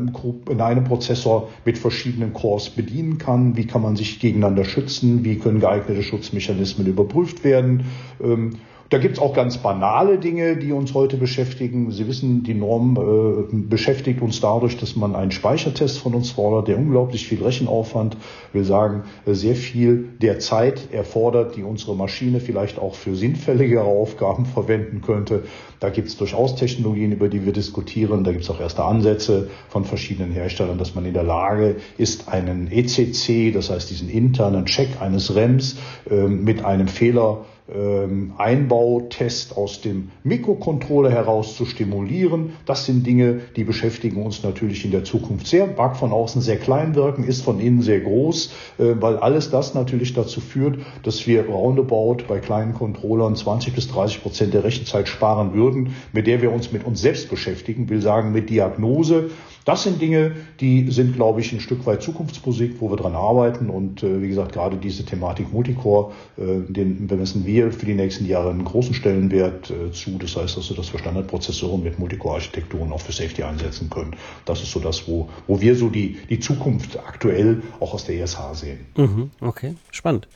in 0.51 0.61
einem 0.61 0.83
Prozessor 0.83 1.49
mit 1.65 1.77
verschiedenen 1.77 2.33
Cores 2.33 2.69
bedienen 2.69 3.17
kann. 3.17 3.57
Wie 3.57 3.65
kann 3.67 3.81
man 3.81 3.95
sich 3.95 4.19
gegeneinander 4.19 4.65
schützen? 4.65 5.23
Wie 5.23 5.37
können 5.37 5.59
geeignete 5.59 6.03
Schutzmechanismen 6.03 6.87
überprüft 6.87 7.43
werden? 7.43 7.85
Ähm, 8.21 8.51
da 8.91 8.97
gibt 8.97 9.15
es 9.15 9.21
auch 9.21 9.33
ganz 9.33 9.57
banale 9.57 10.17
Dinge, 10.17 10.57
die 10.57 10.73
uns 10.73 10.93
heute 10.93 11.15
beschäftigen. 11.15 11.91
Sie 11.91 12.09
wissen, 12.09 12.43
die 12.43 12.53
Norm 12.53 12.97
äh, 12.97 13.55
beschäftigt 13.55 14.21
uns 14.21 14.41
dadurch, 14.41 14.75
dass 14.75 14.97
man 14.97 15.15
einen 15.15 15.31
Speichertest 15.31 15.97
von 15.99 16.13
uns 16.13 16.31
fordert, 16.31 16.67
der 16.67 16.77
unglaublich 16.77 17.25
viel 17.25 17.41
Rechenaufwand, 17.41 18.17
will 18.51 18.65
sagen, 18.65 19.03
äh, 19.25 19.33
sehr 19.33 19.55
viel 19.55 20.09
der 20.21 20.39
Zeit 20.39 20.91
erfordert, 20.91 21.55
die 21.55 21.63
unsere 21.63 21.95
Maschine 21.95 22.41
vielleicht 22.41 22.79
auch 22.79 22.95
für 22.95 23.15
sinnfälligere 23.15 23.85
Aufgaben 23.85 24.45
verwenden 24.53 24.99
könnte. 24.99 25.43
Da 25.79 25.89
gibt 25.89 26.09
es 26.09 26.17
durchaus 26.17 26.57
Technologien, 26.57 27.13
über 27.13 27.29
die 27.29 27.45
wir 27.45 27.53
diskutieren. 27.53 28.25
Da 28.25 28.33
gibt 28.33 28.43
es 28.43 28.49
auch 28.49 28.59
erste 28.59 28.83
Ansätze 28.83 29.51
von 29.69 29.85
verschiedenen 29.85 30.33
Herstellern, 30.33 30.77
dass 30.77 30.95
man 30.95 31.05
in 31.05 31.13
der 31.13 31.23
Lage 31.23 31.77
ist, 31.97 32.27
einen 32.27 32.69
ECC, 32.69 33.53
das 33.53 33.69
heißt 33.69 33.89
diesen 33.89 34.09
internen 34.09 34.65
Check 34.65 35.01
eines 35.01 35.33
REMs, 35.33 35.77
äh, 36.09 36.27
mit 36.27 36.65
einem 36.65 36.89
Fehler 36.89 37.45
ähm, 37.73 38.33
Einbautest 38.37 39.57
aus 39.57 39.81
dem 39.81 40.11
Mikrocontroller 40.23 41.11
heraus 41.11 41.55
zu 41.55 41.65
stimulieren. 41.65 42.53
Das 42.65 42.85
sind 42.85 43.05
Dinge, 43.05 43.41
die 43.55 43.63
beschäftigen 43.63 44.23
uns 44.23 44.43
natürlich 44.43 44.85
in 44.85 44.91
der 44.91 45.03
Zukunft 45.03 45.47
sehr. 45.47 45.67
Mag 45.67 45.97
von 45.97 46.11
außen 46.11 46.41
sehr 46.41 46.57
klein 46.57 46.95
wirken, 46.95 47.23
ist 47.23 47.43
von 47.43 47.59
innen 47.59 47.81
sehr 47.81 48.01
groß, 48.01 48.53
äh, 48.79 48.95
weil 48.99 49.17
alles 49.17 49.49
das 49.49 49.73
natürlich 49.73 50.13
dazu 50.13 50.41
führt, 50.41 50.79
dass 51.03 51.25
wir 51.27 51.45
roundabout 51.45 52.23
bei 52.27 52.39
kleinen 52.39 52.73
Controllern 52.73 53.35
20 53.35 53.73
bis 53.73 53.87
30 53.87 54.21
Prozent 54.21 54.53
der 54.53 54.63
Rechenzeit 54.63 55.07
sparen 55.07 55.53
würden, 55.53 55.95
mit 56.13 56.27
der 56.27 56.41
wir 56.41 56.51
uns 56.51 56.71
mit 56.71 56.85
uns 56.85 57.01
selbst 57.01 57.29
beschäftigen, 57.29 57.89
will 57.89 58.01
sagen 58.01 58.31
mit 58.31 58.49
Diagnose 58.49 59.29
das 59.65 59.83
sind 59.83 60.01
Dinge, 60.01 60.35
die 60.59 60.89
sind, 60.91 61.15
glaube 61.15 61.41
ich, 61.41 61.51
ein 61.53 61.59
Stück 61.59 61.85
weit 61.85 62.01
Zukunftsmusik, 62.01 62.75
wo 62.79 62.89
wir 62.89 62.97
dran 62.97 63.15
arbeiten. 63.15 63.69
Und 63.69 64.03
äh, 64.03 64.21
wie 64.21 64.27
gesagt, 64.27 64.53
gerade 64.53 64.77
diese 64.77 65.05
Thematik 65.05 65.53
Multicore, 65.53 66.11
äh, 66.37 66.61
den 66.67 67.07
bemessen 67.07 67.45
wir 67.45 67.71
für 67.71 67.85
die 67.85 67.93
nächsten 67.93 68.25
Jahre 68.25 68.49
einen 68.49 68.65
großen 68.65 68.93
Stellenwert 68.93 69.69
äh, 69.69 69.91
zu. 69.91 70.17
Das 70.17 70.35
heißt 70.35 70.57
also, 70.57 70.73
dass 70.73 70.91
wir 70.91 70.99
Standardprozessoren 70.99 71.83
mit 71.83 71.99
Multicore-Architekturen 71.99 72.91
auch 72.91 73.01
für 73.01 73.11
Safety 73.11 73.43
einsetzen 73.43 73.89
können. 73.89 74.15
Das 74.45 74.61
ist 74.61 74.71
so 74.71 74.79
das, 74.79 75.07
wo, 75.07 75.29
wo 75.47 75.61
wir 75.61 75.75
so 75.75 75.89
die, 75.89 76.17
die 76.29 76.39
Zukunft 76.39 76.97
aktuell 76.97 77.61
auch 77.79 77.93
aus 77.93 78.05
der 78.05 78.19
ESH 78.19 78.37
sehen. 78.53 78.79
Mhm, 78.97 79.31
okay, 79.41 79.75
spannend. 79.91 80.27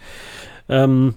Ähm, 0.69 1.15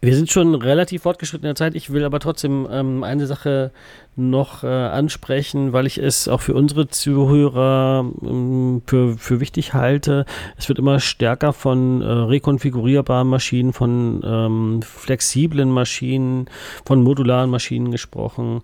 wir 0.00 0.16
sind 0.16 0.30
schon 0.30 0.54
relativ 0.54 1.02
fortgeschritten 1.02 1.44
in 1.44 1.50
der 1.50 1.56
Zeit. 1.56 1.74
Ich 1.74 1.92
will 1.92 2.04
aber 2.04 2.20
trotzdem 2.20 2.66
ähm, 2.70 3.04
eine 3.04 3.26
Sache 3.26 3.70
noch 4.16 4.64
äh, 4.64 4.66
ansprechen, 4.66 5.72
weil 5.72 5.86
ich 5.86 5.98
es 5.98 6.26
auch 6.26 6.40
für 6.40 6.54
unsere 6.54 6.88
Zuhörer 6.88 8.10
ähm, 8.22 8.82
für, 8.86 9.18
für 9.18 9.40
wichtig 9.40 9.74
halte. 9.74 10.24
Es 10.56 10.68
wird 10.68 10.78
immer 10.78 11.00
stärker 11.00 11.52
von 11.52 12.02
äh, 12.02 12.06
rekonfigurierbaren 12.06 13.28
Maschinen, 13.28 13.72
von 13.72 14.22
ähm, 14.24 14.80
flexiblen 14.82 15.70
Maschinen, 15.70 16.46
von 16.84 17.02
modularen 17.02 17.50
Maschinen 17.50 17.90
gesprochen, 17.90 18.62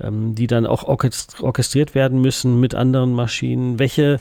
ähm, 0.00 0.34
die 0.34 0.46
dann 0.46 0.66
auch 0.66 0.84
orchestriert 0.84 1.94
werden 1.94 2.20
müssen 2.20 2.60
mit 2.60 2.74
anderen 2.74 3.12
Maschinen. 3.12 3.78
Welche 3.78 4.20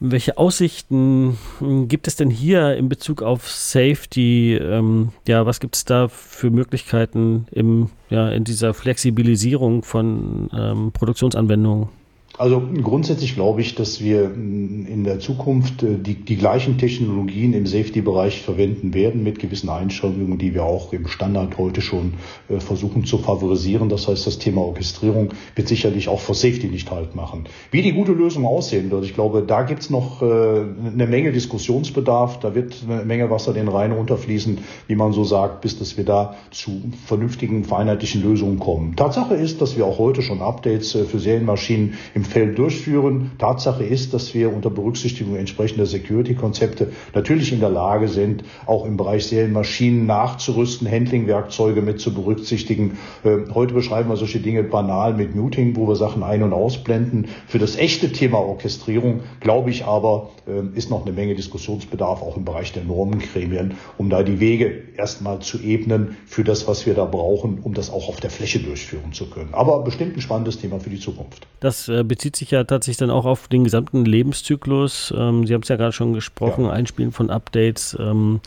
welche 0.00 0.38
Aussichten 0.38 1.38
hm, 1.58 1.88
gibt 1.88 2.08
es 2.08 2.16
denn 2.16 2.30
hier 2.30 2.76
in 2.76 2.88
Bezug 2.88 3.22
auf 3.22 3.48
Safety? 3.50 4.56
Ähm, 4.56 5.12
ja, 5.28 5.44
was 5.46 5.60
gibt 5.60 5.76
es 5.76 5.84
da 5.84 6.08
für 6.08 6.50
Möglichkeiten 6.50 7.46
im, 7.52 7.90
ja, 8.08 8.30
in 8.30 8.44
dieser 8.44 8.74
Flexibilisierung 8.74 9.82
von 9.82 10.48
ähm, 10.52 10.92
Produktionsanwendungen? 10.92 11.88
Also 12.38 12.62
grundsätzlich 12.82 13.34
glaube 13.34 13.60
ich, 13.60 13.74
dass 13.74 14.00
wir 14.00 14.32
in 14.32 15.04
der 15.04 15.18
Zukunft 15.18 15.82
äh, 15.82 15.98
die, 15.98 16.14
die 16.14 16.36
gleichen 16.36 16.78
Technologien 16.78 17.52
im 17.52 17.66
Safety-Bereich 17.66 18.40
verwenden 18.40 18.94
werden 18.94 19.22
mit 19.22 19.38
gewissen 19.40 19.68
Einschränkungen, 19.68 20.38
die 20.38 20.54
wir 20.54 20.64
auch 20.64 20.92
im 20.92 21.06
Standard 21.06 21.58
heute 21.58 21.80
schon 21.82 22.14
äh, 22.48 22.60
versuchen 22.60 23.04
zu 23.04 23.18
favorisieren. 23.18 23.88
Das 23.88 24.08
heißt, 24.08 24.26
das 24.26 24.38
Thema 24.38 24.62
Orchestrierung 24.62 25.30
wird 25.54 25.68
sicherlich 25.68 26.08
auch 26.08 26.20
für 26.20 26.34
Safety 26.34 26.68
nicht 26.68 26.90
halt 26.90 27.14
machen. 27.14 27.44
Wie 27.72 27.82
die 27.82 27.92
gute 27.92 28.12
Lösung 28.12 28.46
aussehen 28.46 28.90
wird, 28.90 29.04
ich 29.04 29.14
glaube, 29.14 29.42
da 29.42 29.62
gibt 29.62 29.82
es 29.82 29.90
noch 29.90 30.22
äh, 30.22 30.24
eine 30.24 31.06
Menge 31.06 31.32
Diskussionsbedarf. 31.32 32.40
Da 32.40 32.54
wird 32.54 32.76
eine 32.88 33.04
Menge 33.04 33.28
Wasser 33.28 33.52
den 33.52 33.68
Rhein 33.68 33.92
runterfließen, 33.92 34.58
wie 34.86 34.96
man 34.96 35.12
so 35.12 35.24
sagt, 35.24 35.60
bis 35.60 35.78
dass 35.78 35.96
wir 35.96 36.04
da 36.04 36.36
zu 36.50 36.80
vernünftigen, 37.06 37.64
vereinheitlichen 37.64 38.22
Lösungen 38.22 38.58
kommen. 38.58 38.96
Tatsache 38.96 39.34
ist, 39.34 39.60
dass 39.60 39.76
wir 39.76 39.84
auch 39.84 39.98
heute 39.98 40.22
schon 40.22 40.40
Updates 40.40 40.92
für 40.92 41.18
Serienmaschinen 41.18 41.94
im 42.14 42.24
Feld 42.30 42.58
durchführen. 42.58 43.32
Tatsache 43.38 43.84
ist, 43.84 44.14
dass 44.14 44.32
wir 44.34 44.52
unter 44.52 44.70
Berücksichtigung 44.70 45.36
entsprechender 45.36 45.86
Security-Konzepte 45.86 46.92
natürlich 47.14 47.52
in 47.52 47.60
der 47.60 47.70
Lage 47.70 48.08
sind, 48.08 48.44
auch 48.66 48.86
im 48.86 48.96
Bereich 48.96 49.26
Serienmaschinen 49.26 50.06
nachzurüsten, 50.06 50.90
Handling-Werkzeuge 50.90 51.82
mit 51.82 52.00
zu 52.00 52.14
berücksichtigen. 52.14 52.98
Äh, 53.24 53.52
heute 53.52 53.74
beschreiben 53.74 54.08
wir 54.08 54.16
solche 54.16 54.40
Dinge 54.40 54.62
banal 54.62 55.14
mit 55.14 55.34
Muting, 55.34 55.76
wo 55.76 55.88
wir 55.88 55.96
Sachen 55.96 56.22
ein- 56.22 56.42
und 56.42 56.52
ausblenden. 56.52 57.28
Für 57.46 57.58
das 57.58 57.76
echte 57.76 58.12
Thema 58.12 58.38
Orchestrierung, 58.38 59.20
glaube 59.40 59.70
ich 59.70 59.84
aber, 59.84 60.30
äh, 60.46 60.76
ist 60.76 60.90
noch 60.90 61.04
eine 61.04 61.12
Menge 61.12 61.34
Diskussionsbedarf 61.34 62.22
auch 62.22 62.36
im 62.36 62.44
Bereich 62.44 62.72
der 62.72 62.84
Normengremien, 62.84 63.74
um 63.98 64.10
da 64.10 64.22
die 64.22 64.40
Wege 64.40 64.82
erstmal 64.96 65.40
zu 65.40 65.58
ebnen 65.60 66.16
für 66.26 66.44
das, 66.44 66.68
was 66.68 66.86
wir 66.86 66.94
da 66.94 67.04
brauchen, 67.04 67.58
um 67.62 67.74
das 67.74 67.90
auch 67.90 68.08
auf 68.08 68.20
der 68.20 68.30
Fläche 68.30 68.60
durchführen 68.60 69.12
zu 69.12 69.28
können. 69.28 69.50
Aber 69.52 69.82
bestimmt 69.82 70.16
ein 70.16 70.20
spannendes 70.20 70.58
Thema 70.58 70.80
für 70.80 70.90
die 70.90 71.00
Zukunft. 71.00 71.46
Das 71.60 71.88
äh, 71.88 72.04
bezieht 72.10 72.34
sich 72.34 72.50
ja 72.50 72.64
tatsächlich 72.64 72.96
dann 72.96 73.10
auch 73.10 73.24
auf 73.24 73.46
den 73.46 73.62
gesamten 73.62 74.04
Lebenszyklus. 74.04 75.14
Ähm, 75.16 75.46
Sie 75.46 75.54
haben 75.54 75.62
es 75.62 75.68
ja 75.68 75.76
gerade 75.76 75.92
schon 75.92 76.12
gesprochen, 76.12 76.64
ja. 76.64 76.72
Einspielen 76.72 77.12
von 77.12 77.30
Updates. 77.30 77.96
Ähm, 78.00 78.40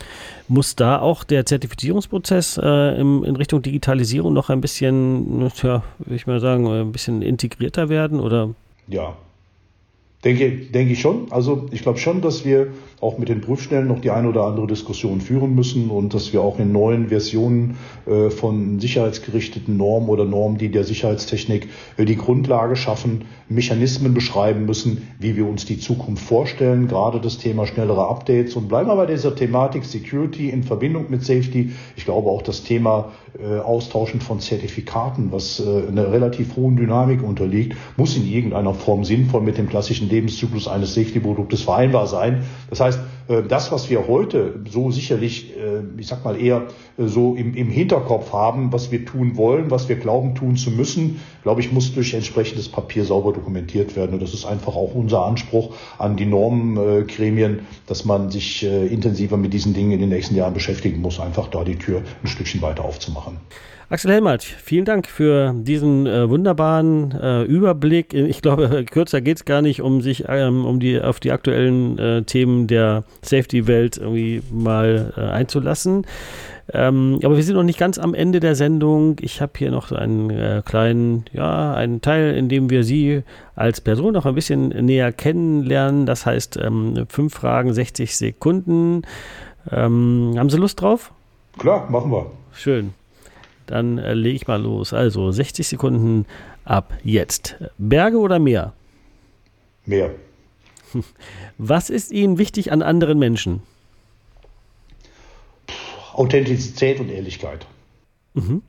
muss 0.48 0.76
da 0.76 1.00
auch 1.00 1.24
der 1.24 1.46
Zertifizierungsprozess 1.46 2.60
äh, 2.62 3.00
im, 3.00 3.24
in 3.24 3.36
Richtung 3.36 3.62
Digitalisierung 3.62 4.34
noch 4.34 4.50
ein 4.50 4.60
bisschen, 4.60 5.50
ja, 5.62 5.82
würde 5.98 6.14
ich 6.14 6.26
mal 6.26 6.40
sagen, 6.40 6.66
ein 6.68 6.92
bisschen 6.92 7.22
integrierter 7.22 7.88
werden 7.88 8.20
oder? 8.20 8.50
Ja, 8.86 9.16
Denke, 10.24 10.50
denke 10.50 10.94
ich 10.94 11.00
schon. 11.00 11.30
Also 11.30 11.68
ich 11.70 11.82
glaube 11.82 11.98
schon, 11.98 12.22
dass 12.22 12.46
wir 12.46 12.68
auch 13.04 13.18
mit 13.18 13.28
den 13.28 13.42
Prüfstellen 13.42 13.86
noch 13.86 14.00
die 14.00 14.10
eine 14.10 14.28
oder 14.28 14.44
andere 14.44 14.66
Diskussion 14.66 15.20
führen 15.20 15.54
müssen 15.54 15.90
und 15.90 16.14
dass 16.14 16.32
wir 16.32 16.40
auch 16.40 16.58
in 16.58 16.72
neuen 16.72 17.08
Versionen 17.08 17.76
äh, 18.06 18.30
von 18.30 18.80
sicherheitsgerichteten 18.80 19.76
Normen 19.76 20.08
oder 20.08 20.24
Normen, 20.24 20.56
die 20.56 20.70
der 20.70 20.84
Sicherheitstechnik 20.84 21.68
äh, 21.98 22.06
die 22.06 22.16
Grundlage 22.16 22.76
schaffen, 22.76 23.26
Mechanismen 23.48 24.14
beschreiben 24.14 24.64
müssen, 24.64 25.08
wie 25.18 25.36
wir 25.36 25.46
uns 25.46 25.66
die 25.66 25.78
Zukunft 25.78 26.24
vorstellen. 26.24 26.88
Gerade 26.88 27.20
das 27.20 27.36
Thema 27.36 27.66
schnellere 27.66 28.08
Updates 28.08 28.56
und 28.56 28.68
bleiben 28.68 28.88
wir 28.88 28.96
bei 28.96 29.06
dieser 29.06 29.36
Thematik 29.36 29.84
Security 29.84 30.48
in 30.48 30.62
Verbindung 30.62 31.06
mit 31.10 31.24
Safety. 31.24 31.72
Ich 31.96 32.06
glaube 32.06 32.30
auch 32.30 32.42
das 32.42 32.62
Thema 32.62 33.12
äh, 33.38 33.58
Austauschen 33.58 34.20
von 34.20 34.40
Zertifikaten, 34.40 35.30
was 35.30 35.60
äh, 35.60 35.88
einer 35.88 36.10
relativ 36.10 36.56
hohen 36.56 36.76
Dynamik 36.76 37.22
unterliegt, 37.22 37.76
muss 37.96 38.16
in 38.16 38.26
irgendeiner 38.26 38.72
Form 38.72 39.04
sinnvoll 39.04 39.42
mit 39.42 39.58
dem 39.58 39.68
klassischen 39.68 40.08
Lebenszyklus 40.08 40.68
eines 40.68 40.94
Safety-Produktes 40.94 41.62
vereinbar 41.62 42.06
sein. 42.06 42.44
Das 42.70 42.80
heißt, 42.80 42.93
äh, 42.94 43.23
das, 43.48 43.72
was 43.72 43.88
wir 43.90 44.06
heute 44.06 44.60
so 44.70 44.90
sicherlich, 44.90 45.56
äh, 45.56 45.80
ich 45.96 46.06
sag 46.06 46.24
mal 46.24 46.40
eher 46.40 46.66
äh, 46.98 47.06
so 47.06 47.34
im, 47.34 47.54
im 47.54 47.70
Hinterkopf 47.70 48.32
haben, 48.32 48.72
was 48.72 48.90
wir 48.92 49.04
tun 49.04 49.36
wollen, 49.36 49.70
was 49.70 49.88
wir 49.88 49.96
glauben 49.96 50.34
tun 50.34 50.56
zu 50.56 50.70
müssen, 50.70 51.20
glaube 51.42 51.60
ich, 51.60 51.72
muss 51.72 51.94
durch 51.94 52.14
entsprechendes 52.14 52.68
Papier 52.68 53.04
sauber 53.04 53.32
dokumentiert 53.32 53.96
werden. 53.96 54.14
Und 54.14 54.22
das 54.22 54.34
ist 54.34 54.44
einfach 54.44 54.76
auch 54.76 54.94
unser 54.94 55.24
Anspruch 55.24 55.74
an 55.98 56.16
die 56.16 56.26
Normengremien, 56.26 57.60
dass 57.86 58.04
man 58.04 58.30
sich 58.30 58.64
intensiver 58.64 59.36
mit 59.36 59.52
diesen 59.52 59.74
Dingen 59.74 59.92
in 59.92 60.00
den 60.00 60.08
nächsten 60.08 60.34
Jahren 60.34 60.54
beschäftigen 60.54 61.00
muss, 61.00 61.20
einfach 61.20 61.48
da 61.48 61.64
die 61.64 61.76
Tür 61.76 62.02
ein 62.22 62.26
Stückchen 62.28 62.62
weiter 62.62 62.84
aufzumachen. 62.84 63.38
Axel 63.90 64.10
Helmert, 64.12 64.42
vielen 64.42 64.86
Dank 64.86 65.06
für 65.06 65.54
diesen 65.54 66.06
äh, 66.06 66.28
wunderbaren 66.28 67.12
äh, 67.12 67.42
Überblick. 67.42 68.14
Ich 68.14 68.40
glaube, 68.40 68.84
kürzer 68.90 69.20
geht 69.20 69.36
es 69.36 69.44
gar 69.44 69.60
nicht, 69.60 69.82
um 69.82 70.00
sich 70.00 70.24
ähm, 70.26 70.64
um 70.64 70.80
die, 70.80 71.00
auf 71.00 71.20
die 71.20 71.32
aktuellen 71.32 71.98
äh, 71.98 72.22
Themen 72.22 72.66
der 72.66 73.04
Safety-Welt 73.24 73.98
irgendwie 73.98 74.42
mal 74.52 75.12
äh, 75.16 75.20
einzulassen. 75.20 76.06
Ähm, 76.72 77.20
aber 77.22 77.36
wir 77.36 77.42
sind 77.42 77.56
noch 77.56 77.62
nicht 77.62 77.78
ganz 77.78 77.98
am 77.98 78.14
Ende 78.14 78.40
der 78.40 78.54
Sendung. 78.54 79.16
Ich 79.20 79.42
habe 79.42 79.52
hier 79.56 79.70
noch 79.70 79.92
einen 79.92 80.30
äh, 80.30 80.62
kleinen, 80.64 81.24
ja, 81.32 81.74
einen 81.74 82.00
Teil, 82.00 82.34
in 82.36 82.48
dem 82.48 82.70
wir 82.70 82.84
Sie 82.84 83.22
als 83.54 83.80
Person 83.80 84.14
noch 84.14 84.24
ein 84.24 84.34
bisschen 84.34 84.68
näher 84.68 85.12
kennenlernen. 85.12 86.06
Das 86.06 86.24
heißt, 86.24 86.56
ähm, 86.56 87.06
fünf 87.08 87.34
Fragen, 87.34 87.74
60 87.74 88.16
Sekunden. 88.16 89.02
Ähm, 89.70 90.34
haben 90.36 90.48
Sie 90.48 90.56
Lust 90.56 90.80
drauf? 90.80 91.12
Klar, 91.58 91.90
machen 91.90 92.10
wir. 92.10 92.30
Schön. 92.52 92.94
Dann 93.66 93.98
äh, 93.98 94.14
lege 94.14 94.36
ich 94.36 94.46
mal 94.46 94.60
los. 94.60 94.94
Also 94.94 95.30
60 95.30 95.68
Sekunden 95.68 96.26
ab 96.64 96.94
jetzt. 97.02 97.56
Berge 97.76 98.18
oder 98.18 98.38
Meer? 98.38 98.72
Meer. 99.86 100.10
Was 101.58 101.90
ist 101.90 102.12
Ihnen 102.12 102.38
wichtig 102.38 102.72
an 102.72 102.82
anderen 102.82 103.18
Menschen? 103.18 103.62
Authentizität 106.12 107.00
und 107.00 107.10
Ehrlichkeit. 107.10 107.66
Mhm. 108.34 108.62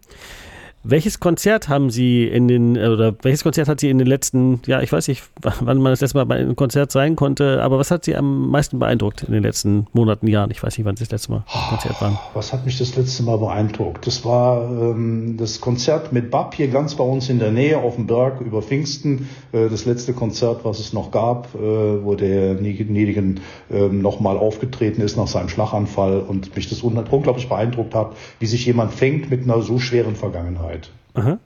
Welches 0.88 1.20
Konzert 1.20 1.68
haben 1.68 1.90
Sie 1.90 2.26
in 2.26 2.48
den, 2.48 2.76
äh, 2.76 2.88
oder 2.88 3.16
welches 3.24 3.42
Konzert 3.42 3.68
hat 3.68 3.80
Sie 3.80 3.90
in 3.90 3.98
den 3.98 4.06
letzten, 4.06 4.62
ja, 4.68 4.82
ich 4.82 4.92
weiß 4.92 5.08
nicht, 5.08 5.24
wann 5.42 5.80
man 5.80 5.92
das 5.92 6.02
letzte 6.02 6.20
Mal 6.20 6.26
bei 6.26 6.36
einem 6.36 6.56
Konzert 6.56 6.92
sein 6.92 7.16
konnte, 7.16 7.64
aber 7.64 7.80
was 7.80 7.90
hat 7.90 8.06
Sie 8.06 8.16
am 8.16 8.50
meisten 8.50 8.78
beeindruckt 8.78 9.24
in 9.24 9.34
den 9.34 9.42
letzten 9.42 9.88
Monaten, 9.94 10.28
Jahren? 10.28 10.52
Ich 10.52 10.62
weiß 10.62 10.78
nicht, 10.78 10.86
wann 10.86 10.96
Sie 10.96 11.04
das 11.04 11.12
letzte 11.12 11.32
Mal 11.32 11.44
oh, 11.48 11.70
Konzert 11.70 12.00
waren. 12.02 12.20
Was 12.36 12.54
hat 12.54 12.66
mich 12.66 12.78
das 12.78 12.96
letzte 12.96 13.24
Mal 13.24 13.40
beeindruckt? 13.40 14.06
Das 14.06 14.24
war 14.26 14.70
ähm, 14.70 15.38
das 15.40 15.60
Konzert 15.60 16.14
mit 16.14 16.30
Bab 16.30 16.54
hier 16.54 16.68
ganz 16.68 16.94
bei 16.94 17.04
uns 17.04 17.30
in 17.30 17.40
der 17.40 17.52
Nähe 17.52 17.80
auf 17.80 17.96
dem 17.96 18.06
Berg 18.06 18.42
über 18.42 18.62
Pfingsten. 18.62 19.28
Äh, 19.54 19.70
das 19.70 19.86
letzte 19.86 20.14
Konzert, 20.14 20.66
was 20.66 20.78
es 20.78 20.94
noch 20.94 21.10
gab, 21.10 21.48
äh, 21.56 21.58
wo 21.58 22.14
der 22.14 22.54
Niedigen 22.54 23.40
äh, 23.72 23.88
nochmal 23.88 24.38
aufgetreten 24.38 25.02
ist 25.02 25.18
nach 25.18 25.28
seinem 25.28 25.50
Schlaganfall 25.50 26.20
und 26.20 26.56
mich 26.56 26.70
das 26.70 26.84
unglaublich 26.84 27.50
beeindruckt 27.50 27.96
hat, 27.96 28.16
wie 28.40 28.46
sich 28.46 28.68
jemand 28.68 28.94
fängt 28.94 29.32
mit 29.32 29.46
einer 29.46 29.64
so 29.64 29.80
schweren 29.80 30.16
Vergangenheit. 30.16 30.75
Aha. 31.14 31.40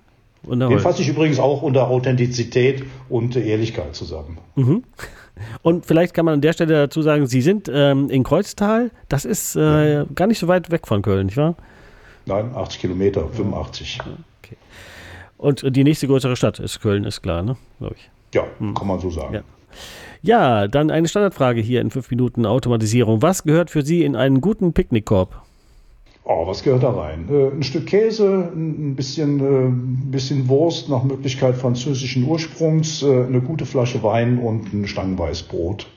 Wunderbar. 0.43 0.77
Den 0.77 0.81
fasse 0.81 1.01
ich 1.01 1.09
übrigens 1.09 1.39
auch 1.39 1.61
unter 1.61 1.89
Authentizität 1.89 2.83
und 3.09 3.35
Ehrlichkeit 3.35 3.95
zusammen. 3.95 4.37
Mhm. 4.55 4.83
Und 5.61 5.85
vielleicht 5.85 6.13
kann 6.13 6.25
man 6.25 6.35
an 6.35 6.41
der 6.41 6.53
Stelle 6.53 6.73
dazu 6.73 7.01
sagen, 7.01 7.27
Sie 7.27 7.41
sind 7.41 7.69
ähm, 7.73 8.09
in 8.09 8.23
Kreuztal. 8.23 8.91
Das 9.07 9.25
ist 9.25 9.55
äh, 9.55 9.93
ja. 9.93 10.05
gar 10.15 10.27
nicht 10.27 10.39
so 10.39 10.47
weit 10.47 10.71
weg 10.71 10.87
von 10.87 11.01
Köln, 11.01 11.27
nicht 11.27 11.37
wahr? 11.37 11.55
Nein, 12.25 12.51
80 12.55 12.81
Kilometer, 12.81 13.27
85. 13.27 13.99
Okay. 14.43 14.57
Und 15.37 15.75
die 15.75 15.83
nächste 15.83 16.07
größere 16.07 16.35
Stadt 16.35 16.59
ist 16.59 16.81
Köln, 16.81 17.05
ist 17.05 17.21
klar, 17.21 17.41
ne? 17.43 17.55
Glaube 17.79 17.95
ich. 17.97 18.09
Ja, 18.33 18.43
hm. 18.59 18.73
kann 18.75 18.87
man 18.87 18.99
so 18.99 19.09
sagen. 19.09 19.33
Ja. 19.33 19.41
ja, 20.21 20.67
dann 20.67 20.91
eine 20.91 21.07
Standardfrage 21.07 21.61
hier 21.61 21.81
in 21.81 21.89
fünf 21.89 22.11
Minuten 22.11 22.45
Automatisierung. 22.45 23.21
Was 23.21 23.43
gehört 23.43 23.69
für 23.69 23.81
Sie 23.81 24.03
in 24.03 24.15
einen 24.15 24.41
guten 24.41 24.73
Picknickkorb? 24.73 25.41
Oh, 26.31 26.45
was 26.45 26.61
gehört 26.61 26.83
da 26.83 26.91
rein? 26.91 27.27
Äh, 27.27 27.47
ein 27.47 27.63
Stück 27.63 27.87
Käse, 27.87 28.51
ein 28.53 28.95
bisschen, 28.95 29.39
äh, 29.39 29.67
ein 29.67 30.11
bisschen 30.11 30.47
Wurst, 30.47 30.87
nach 30.87 31.03
Möglichkeit 31.03 31.55
französischen 31.55 32.23
Ursprungs, 32.23 33.01
äh, 33.01 33.23
eine 33.23 33.41
gute 33.41 33.65
Flasche 33.65 34.03
Wein 34.03 34.37
und 34.37 34.71
ein 34.71 34.85
Stangenweißbrot. 34.85 35.87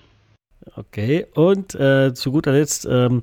Okay, 0.75 1.27
und 1.35 1.75
äh, 1.75 2.15
zu 2.15 2.33
guter 2.33 2.53
Letzt, 2.53 2.89
ähm, 2.91 3.23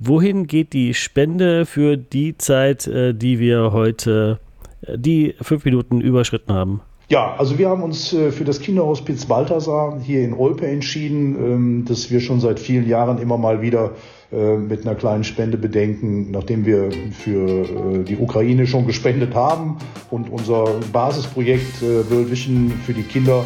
wohin 0.00 0.48
geht 0.48 0.72
die 0.72 0.94
Spende 0.94 1.64
für 1.64 1.96
die 1.96 2.36
Zeit, 2.36 2.88
äh, 2.88 3.14
die 3.14 3.38
wir 3.38 3.72
heute, 3.72 4.40
äh, 4.84 4.98
die 4.98 5.36
fünf 5.40 5.64
Minuten 5.64 6.00
überschritten 6.00 6.52
haben? 6.52 6.80
Ja, 7.08 7.36
also 7.36 7.56
wir 7.56 7.68
haben 7.68 7.84
uns 7.84 8.08
für 8.08 8.44
das 8.44 8.60
Kinderhospiz 8.60 9.26
Balthasar 9.26 10.00
hier 10.00 10.22
in 10.22 10.32
Olpe 10.32 10.66
entschieden, 10.66 11.36
ähm, 11.36 11.84
das 11.86 12.10
wir 12.10 12.20
schon 12.20 12.40
seit 12.40 12.58
vielen 12.58 12.88
Jahren 12.88 13.18
immer 13.18 13.36
mal 13.36 13.60
wieder 13.60 13.92
mit 14.32 14.86
einer 14.86 14.94
kleinen 14.94 15.24
Spende 15.24 15.58
bedenken, 15.58 16.30
nachdem 16.30 16.64
wir 16.64 16.90
für 17.12 18.00
äh, 18.00 18.04
die 18.04 18.16
Ukraine 18.16 18.66
schon 18.66 18.86
gespendet 18.86 19.34
haben 19.34 19.76
und 20.10 20.30
unser 20.30 20.64
Basisprojekt 20.92 21.82
äh, 21.82 22.10
World 22.10 22.30
Vision 22.30 22.72
für 22.84 22.94
die 22.94 23.02
Kinder 23.02 23.44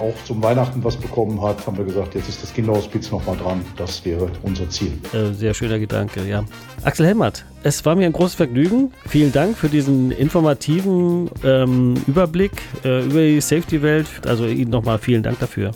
auch 0.00 0.14
zum 0.24 0.42
Weihnachten 0.42 0.82
was 0.82 0.96
bekommen 0.96 1.42
hat, 1.42 1.66
haben 1.66 1.76
wir 1.76 1.84
gesagt, 1.84 2.14
jetzt 2.14 2.26
ist 2.30 2.42
das 2.42 2.54
Kinderhospiz 2.54 3.10
nochmal 3.10 3.36
dran. 3.36 3.60
Das 3.76 4.02
wäre 4.06 4.30
unser 4.42 4.70
Ziel. 4.70 4.92
Sehr 5.34 5.52
schöner 5.52 5.78
Gedanke, 5.78 6.22
ja. 6.26 6.42
Axel 6.84 7.04
Helmert, 7.04 7.44
es 7.64 7.84
war 7.84 7.94
mir 7.94 8.06
ein 8.06 8.12
großes 8.12 8.34
Vergnügen. 8.34 8.92
Vielen 9.06 9.32
Dank 9.32 9.58
für 9.58 9.68
diesen 9.68 10.10
informativen 10.10 11.30
ähm, 11.44 11.96
Überblick 12.06 12.52
äh, 12.82 13.04
über 13.04 13.20
die 13.20 13.42
Safety-Welt. 13.42 14.06
Also 14.26 14.46
Ihnen 14.46 14.70
nochmal 14.70 14.98
vielen 14.98 15.22
Dank 15.22 15.38
dafür. 15.40 15.72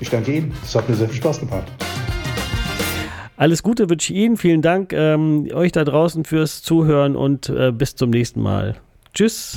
Ich 0.00 0.10
danke 0.10 0.32
Ihnen. 0.32 0.52
Es 0.62 0.74
hat 0.74 0.88
mir 0.88 0.94
sehr 0.94 1.08
viel 1.08 1.16
Spaß 1.16 1.40
gemacht. 1.40 1.64
Alles 3.42 3.64
Gute 3.64 3.90
wünsche 3.90 4.12
ich 4.12 4.20
Ihnen. 4.20 4.36
Vielen 4.36 4.62
Dank 4.62 4.92
ähm, 4.92 5.48
euch 5.52 5.72
da 5.72 5.82
draußen 5.82 6.24
fürs 6.24 6.62
Zuhören 6.62 7.16
und 7.16 7.48
äh, 7.48 7.72
bis 7.72 7.96
zum 7.96 8.10
nächsten 8.10 8.40
Mal. 8.40 8.76
Tschüss. 9.14 9.56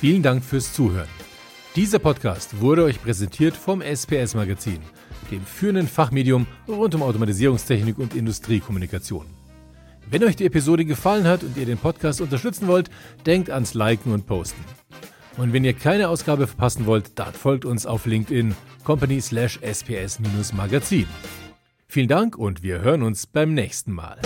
Vielen 0.00 0.24
Dank 0.24 0.42
fürs 0.42 0.72
Zuhören. 0.72 1.06
Dieser 1.76 2.00
Podcast 2.00 2.60
wurde 2.60 2.82
euch 2.82 3.00
präsentiert 3.00 3.54
vom 3.54 3.80
SPS 3.80 4.34
Magazin, 4.34 4.80
dem 5.30 5.42
führenden 5.42 5.86
Fachmedium 5.86 6.48
rund 6.66 6.96
um 6.96 7.02
Automatisierungstechnik 7.04 7.96
und 7.96 8.16
Industriekommunikation. 8.16 9.26
Wenn 10.10 10.24
euch 10.24 10.34
die 10.34 10.46
Episode 10.46 10.84
gefallen 10.84 11.28
hat 11.28 11.44
und 11.44 11.56
ihr 11.56 11.66
den 11.66 11.78
Podcast 11.78 12.22
unterstützen 12.22 12.66
wollt, 12.66 12.90
denkt 13.24 13.50
ans 13.50 13.74
Liken 13.74 14.12
und 14.12 14.26
Posten. 14.26 14.64
Und 15.36 15.52
wenn 15.52 15.64
ihr 15.64 15.74
keine 15.74 16.08
Ausgabe 16.08 16.46
verpassen 16.46 16.86
wollt, 16.86 17.18
dann 17.18 17.32
folgt 17.32 17.64
uns 17.64 17.86
auf 17.86 18.06
LinkedIn 18.06 18.54
company 18.84 19.20
slash 19.20 19.58
sps-magazin. 19.62 21.06
Vielen 21.88 22.08
Dank 22.08 22.36
und 22.36 22.62
wir 22.62 22.80
hören 22.80 23.02
uns 23.02 23.26
beim 23.26 23.54
nächsten 23.54 23.92
Mal. 23.92 24.18